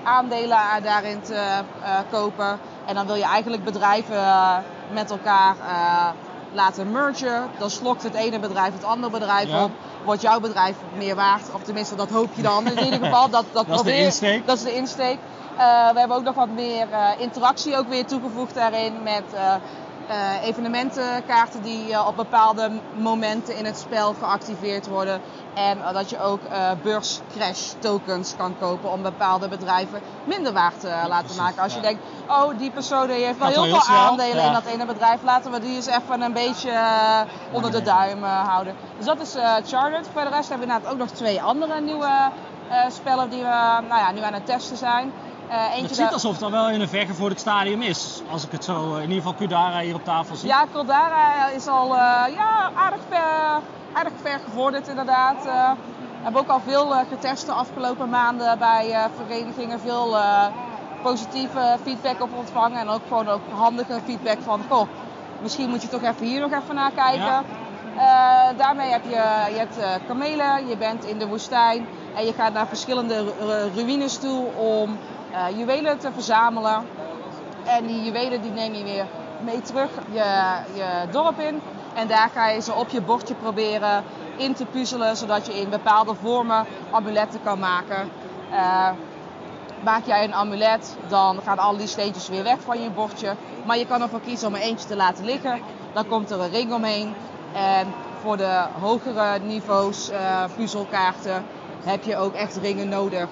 [0.03, 1.63] aandelen daarin te
[2.11, 2.59] kopen.
[2.87, 4.25] En dan wil je eigenlijk bedrijven
[4.93, 5.57] met elkaar
[6.53, 7.51] laten mergen.
[7.59, 9.65] Dan slokt het ene bedrijf het andere bedrijf Ja.
[9.65, 9.71] op.
[10.05, 11.43] Wordt jouw bedrijf meer waard?
[11.55, 12.67] Of tenminste, dat hoop je dan.
[12.67, 14.47] In ieder geval, dat, dat, Dat is de insteek.
[14.47, 15.19] Dat is de insteek.
[15.93, 16.87] We hebben ook nog wat meer
[17.19, 19.25] interactie ook weer toegevoegd daarin met
[20.09, 25.21] eh, evenementenkaarten die eh, op bepaalde momenten in het spel geactiveerd worden.
[25.55, 26.41] En eh, dat je ook
[26.83, 31.63] beurscrash tokens kan kopen om bepaalde bedrijven minder waard te laten precies, maken.
[31.63, 34.47] Als je denkt, oh die persoon die heeft wel heel veel aandelen ja.
[34.47, 35.23] in dat ene bedrijf.
[35.23, 36.73] Laten we die eens even een beetje
[37.53, 38.75] onder de duim houden.
[38.97, 39.35] Dus dat is
[39.71, 40.09] Chartered.
[40.13, 42.31] Voor de rest hebben we inderdaad ook nog twee andere nieuwe
[42.89, 45.13] spellen die we nou ja, nu aan het testen zijn.
[45.53, 48.23] Eh, eentje Het ziet daar- alsof het dan wel in een vergevorderd stadium is.
[48.31, 50.49] Als ik het zo, in ieder geval Kudara hier op tafel zie.
[50.49, 53.61] Ja, Caldara is al eh, ja, aardig, ver,
[53.93, 55.47] aardig ver gevorderd inderdaad.
[55.47, 59.81] Eh, we hebben ook al veel eh, getest de afgelopen maanden bij eh, verenigingen.
[59.81, 60.47] Veel eh,
[61.03, 62.79] positieve feedback op ontvangen.
[62.81, 64.89] En ook gewoon ook handige feedback van, goh,
[65.41, 67.25] misschien moet je toch even hier nog even naar kijken.
[67.25, 67.43] Ja.
[67.97, 71.87] Eh, daarmee heb je, je hebt, eh, kamelen, je bent in de woestijn.
[72.17, 74.99] En je gaat naar verschillende ru- ruïnes toe om
[75.33, 76.87] eh, juwelen te verzamelen.
[77.65, 79.07] En die juwelen die neem je weer
[79.45, 81.61] mee terug je, je dorp in.
[81.95, 84.05] En daar ga je ze op je bordje proberen
[84.37, 88.11] in te puzzelen, zodat je in bepaalde vormen amuletten kan maken.
[88.51, 88.91] Eh,
[89.85, 93.35] maak jij een amulet, dan gaan al die steentjes weer weg van je bordje.
[93.65, 95.61] Maar je kan ervoor kiezen om er eentje te laten liggen.
[95.93, 97.15] Dan komt er een ring omheen.
[97.53, 97.87] En
[98.21, 101.45] voor de hogere niveaus eh, puzzelkaarten
[101.85, 103.29] heb je ook echt ringen nodig.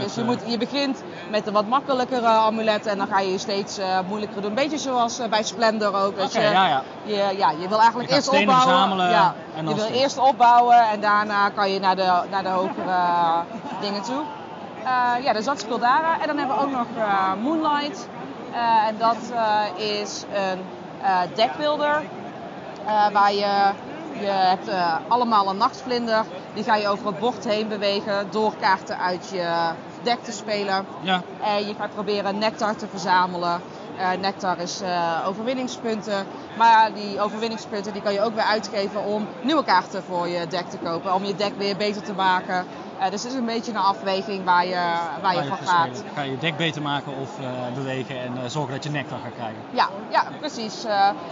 [0.00, 3.38] Dus je, moet, je begint met de wat makkelijkere amuletten en dan ga je je
[3.38, 4.50] steeds eh, moeilijker doen.
[4.50, 6.16] Een beetje zoals eh, bij Splendor ook.
[6.16, 6.82] Dat je, ja, ja.
[7.02, 8.56] Je, ja, je wil eigenlijk eerst opbouwen.
[8.56, 10.00] verzamelen ja, en dan je wil steeds.
[10.00, 13.38] eerst opbouwen en daarna kan je naar de, naar de hogere eh,
[13.80, 14.22] dingen toe.
[15.22, 15.64] Ja, dus dat is.
[16.20, 16.86] En dan hebben we ook nog
[17.42, 18.08] Moonlight.
[18.86, 19.16] En dat
[19.76, 20.58] is een
[21.34, 22.02] deckbuilder.
[23.12, 23.72] waar je,
[24.20, 24.70] je hebt
[25.08, 26.24] allemaal een nachtvlinder.
[26.54, 29.72] Die ga je over het bord heen bewegen door kaarten uit je
[30.02, 30.86] deck te spelen.
[31.00, 31.22] Ja.
[31.42, 33.60] En je gaat proberen nectar te verzamelen.
[34.00, 36.26] Eh, nectar is eh, overwinningspunten.
[36.56, 40.66] Maar die overwinningspunten die kan je ook weer uitgeven om nieuwe kaarten voor je deck
[40.68, 41.14] te kopen.
[41.14, 42.66] Om je deck weer beter te maken.
[42.98, 44.92] Eh, dus het is een beetje een afweging waar je,
[45.22, 46.04] waar je Ga van je gaat.
[46.14, 47.30] Ga je je deck beter maken of
[47.74, 49.62] bewegen en zorgen dat je nectar gaat krijgen.
[49.70, 50.84] Ja, ja precies.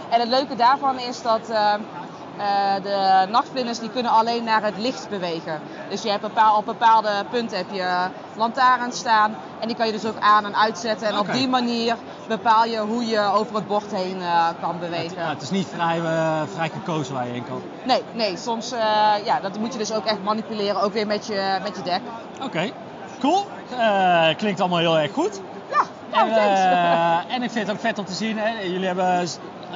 [0.09, 1.51] En het leuke daarvan is dat
[2.83, 5.61] de nachtvlinders die kunnen alleen naar het licht bewegen.
[5.89, 9.35] Dus je hebt bepaal, op bepaalde punten heb je lantaarns staan.
[9.59, 11.07] En die kan je dus ook aan en uitzetten.
[11.07, 11.95] En op die manier
[12.27, 15.17] bepaal je hoe je over het bord heen eh, kan bewegen.
[15.17, 17.61] Ja, het is niet vrij, eh, vrij gekozen waar je heen kan.
[17.83, 18.79] Nee, nee, soms eh,
[19.25, 20.81] ja, dat moet je dus ook echt manipuleren.
[20.81, 22.01] Ook weer met je, met je deck.
[22.41, 22.71] Oké,
[23.19, 23.45] cool.
[23.77, 25.41] Eh, klinkt allemaal heel erg goed.
[26.11, 29.27] Nou, en, eh, en ik vind het ook vet om te zien, hè, jullie hebben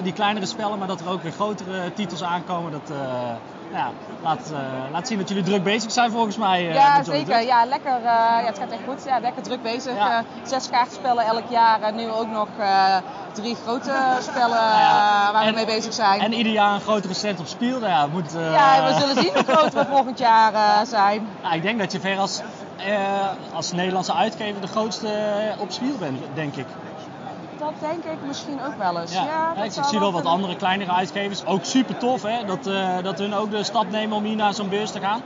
[0.04, 2.72] die kleinere spellen, maar dat er ook weer grotere titels aankomen.
[2.72, 2.98] Dat eh,
[3.72, 6.64] nou ja, laat, eh, laat zien dat jullie druk bezig zijn volgens mij.
[6.64, 7.42] Ja, zeker.
[7.42, 8.02] Ja, lekker.
[8.02, 9.04] ja, het gaat echt goed.
[9.06, 9.96] Ja, lekker druk bezig.
[9.96, 10.24] Ja.
[10.44, 11.82] Zes kaartspellen elk jaar.
[11.82, 12.48] En nu ook nog
[13.32, 15.30] drie grote spellen ja.
[15.34, 16.22] waar we mee bezig zijn.
[16.22, 17.80] En ieder jaar een grotere cent op spiel.
[17.80, 21.28] Nou ja, moet, ja, we zullen zien hoe groot we volgend jaar zijn.
[21.42, 22.42] Nou, ik denk dat je ver als,
[22.78, 26.66] eh, als Nederlandse uitgever de grootste eh, op spiel bent, denk ik.
[27.60, 29.14] Dat denk ik misschien ook wel eens.
[29.14, 30.32] Ja, Ja, Ja, dat ik zie wel wat kunnen.
[30.32, 31.46] andere kleinere uitgevers.
[31.46, 34.54] Ook super tof hè, dat, eh, dat hun ook de stap nemen om hier naar
[34.54, 35.22] zo'n beurs te gaan.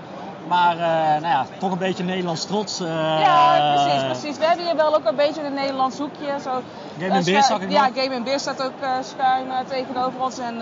[0.47, 0.75] Maar
[1.21, 2.77] nou ja, toch een beetje Nederlands trots.
[2.77, 4.37] Ja, precies, precies.
[4.37, 6.39] We hebben hier wel ook een beetje een Nederlands hoekje.
[6.43, 6.49] Zo,
[6.99, 8.03] Game and Beer schu- zag ik Ja, nog.
[8.03, 8.71] Game and Beer staat ook
[9.01, 10.37] schuin tegenover ons.
[10.39, 10.57] En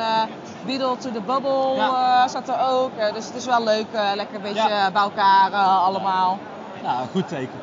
[0.66, 2.28] Beetle to the Bubble Ja.
[2.28, 2.92] staat er ook.
[3.14, 3.86] Dus het is wel leuk.
[4.16, 4.92] lekker een beetje Ja.
[4.92, 6.38] bij elkaar allemaal.
[6.86, 7.60] Nou, goed teken.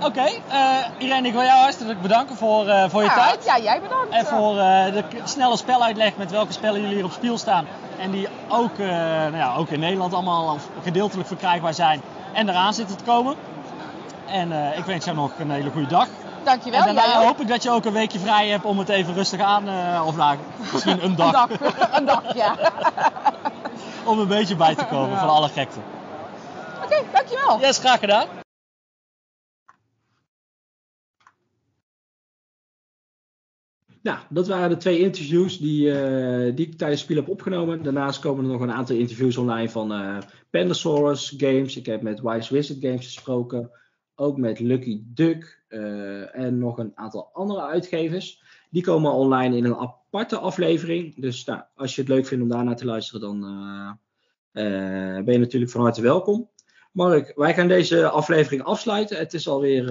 [0.00, 3.44] Oké, eh, Irene, ik wil jou hartelijk bedanken voor, eh, voor je Ja, tijd.
[3.44, 4.14] Ja, jij bedankt.
[4.14, 7.66] En voor eh, de snelle speluitleg met welke spellen jullie hier op spel staan.
[7.98, 12.00] En die ook, nou ja, ook in Nederland allemaal gedeeltelijk verkrijgbaar zijn.
[12.32, 13.34] En eraan zitten te komen.
[14.26, 16.06] En ik wens jou nog een hele goede dag.
[16.44, 16.80] Dankjewel.
[16.80, 19.40] en daarna hoop ik dat je ook een weekje vrij hebt om het even rustig
[19.40, 19.64] aan,
[20.04, 20.36] of nou,
[20.72, 22.54] misschien een dag, Een dag, een dag, ja.
[24.10, 25.78] om een beetje bij te komen van alle gekte.
[26.84, 27.58] Oké, dankjewel.
[27.60, 28.35] Yes, graag gedaan.
[34.06, 37.82] Nou, dat waren de twee interviews die, eh, die ik tijdens het spel heb opgenomen.
[37.82, 40.18] Daarnaast komen er nog een aantal interviews online van eh
[40.50, 41.76] Pandasaurus Games.
[41.76, 43.70] Ik heb met Wise Wizard Games gesproken.
[44.14, 48.42] Ook met Lucky Duck eh, en nog een aantal andere uitgevers.
[48.70, 51.20] Die komen online in een aparte aflevering.
[51.20, 53.40] Dus nou, als je het leuk vindt om daarnaar te luisteren, dan
[55.24, 56.48] ben je natuurlijk van harte welkom.
[56.92, 59.18] Mark, wij gaan deze aflevering afsluiten.
[59.18, 59.86] Het is alweer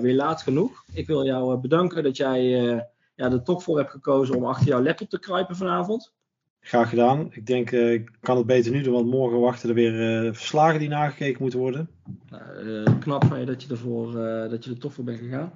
[0.00, 0.84] weer laat genoeg.
[0.92, 2.82] Ik wil jou bedanken dat jij
[3.14, 6.12] ja, er toch voor hebt gekozen om achter jouw laptop te kruipen vanavond.
[6.66, 7.28] Graag gedaan.
[7.30, 10.32] Ik denk, eh, ik kan het beter nu doen, want morgen wachten er weer eh,
[10.32, 11.88] verslagen die nagekeken moeten worden.
[12.30, 14.12] Nou, eh, knap van je dat je, ervoor,
[14.50, 15.52] dat je er toch voor bent gegaan.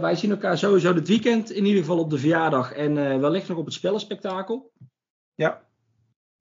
[0.00, 3.58] Wij zien elkaar sowieso dit weekend, in ieder geval op de verjaardag en wellicht nog
[3.58, 4.72] op het spellenspectakel.
[5.34, 5.62] Ja.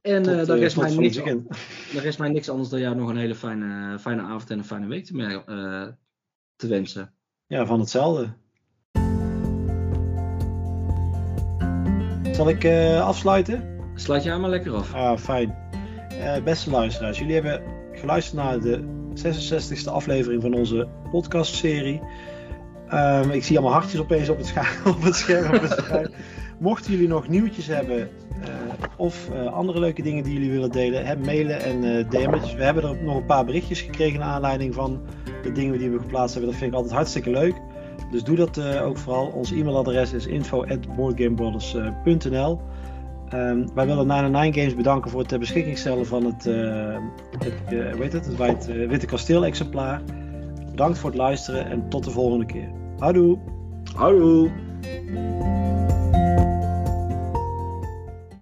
[0.01, 1.15] En Tot, daar, rest mij niks,
[1.93, 4.65] daar rest mij niks anders dan jou nog een hele fijne, fijne avond en een
[4.65, 5.05] fijne week
[6.55, 7.13] te wensen.
[7.47, 8.33] Ja, van hetzelfde.
[12.37, 13.63] Zal ik eh, afsluiten?
[13.95, 14.93] Sluit jij maar lekker af.
[14.93, 15.55] Ah, fijn.
[16.09, 17.61] Eh, beste luisteraars, jullie hebben
[17.93, 18.83] geluisterd naar de
[19.13, 22.01] 66e aflevering van onze podcastserie.
[22.89, 25.59] Ehm, ik zie allemaal hartjes opeens op het, scha- op het scherm.
[26.59, 28.49] Mochten jullie nog nieuwtjes hebben eh,
[28.97, 32.57] of andere leuke dingen die jullie willen delen, hè, mailen en eh DM'en.
[32.57, 35.01] We hebben er nog een paar berichtjes gekregen naar aanleiding van
[35.43, 36.51] de dingen die we geplaatst hebben.
[36.51, 37.55] Dat vind ik altijd hartstikke leuk.
[38.11, 39.27] Dus doe dat eh, ook vooral.
[39.27, 42.59] Ons e-mailadres is info@boardgamebrothers.nl.
[43.29, 46.97] Ehm, wij willen Nine Nine Games bedanken voor het ter beschikking stellen van het, eh,
[47.39, 50.01] het, eh, heet het, het eh, Witte Kasteel exemplaar.
[50.71, 52.69] Bedankt voor het luisteren en tot de volgende keer.
[52.97, 53.37] Houdoe!
[53.95, 54.49] Hallo!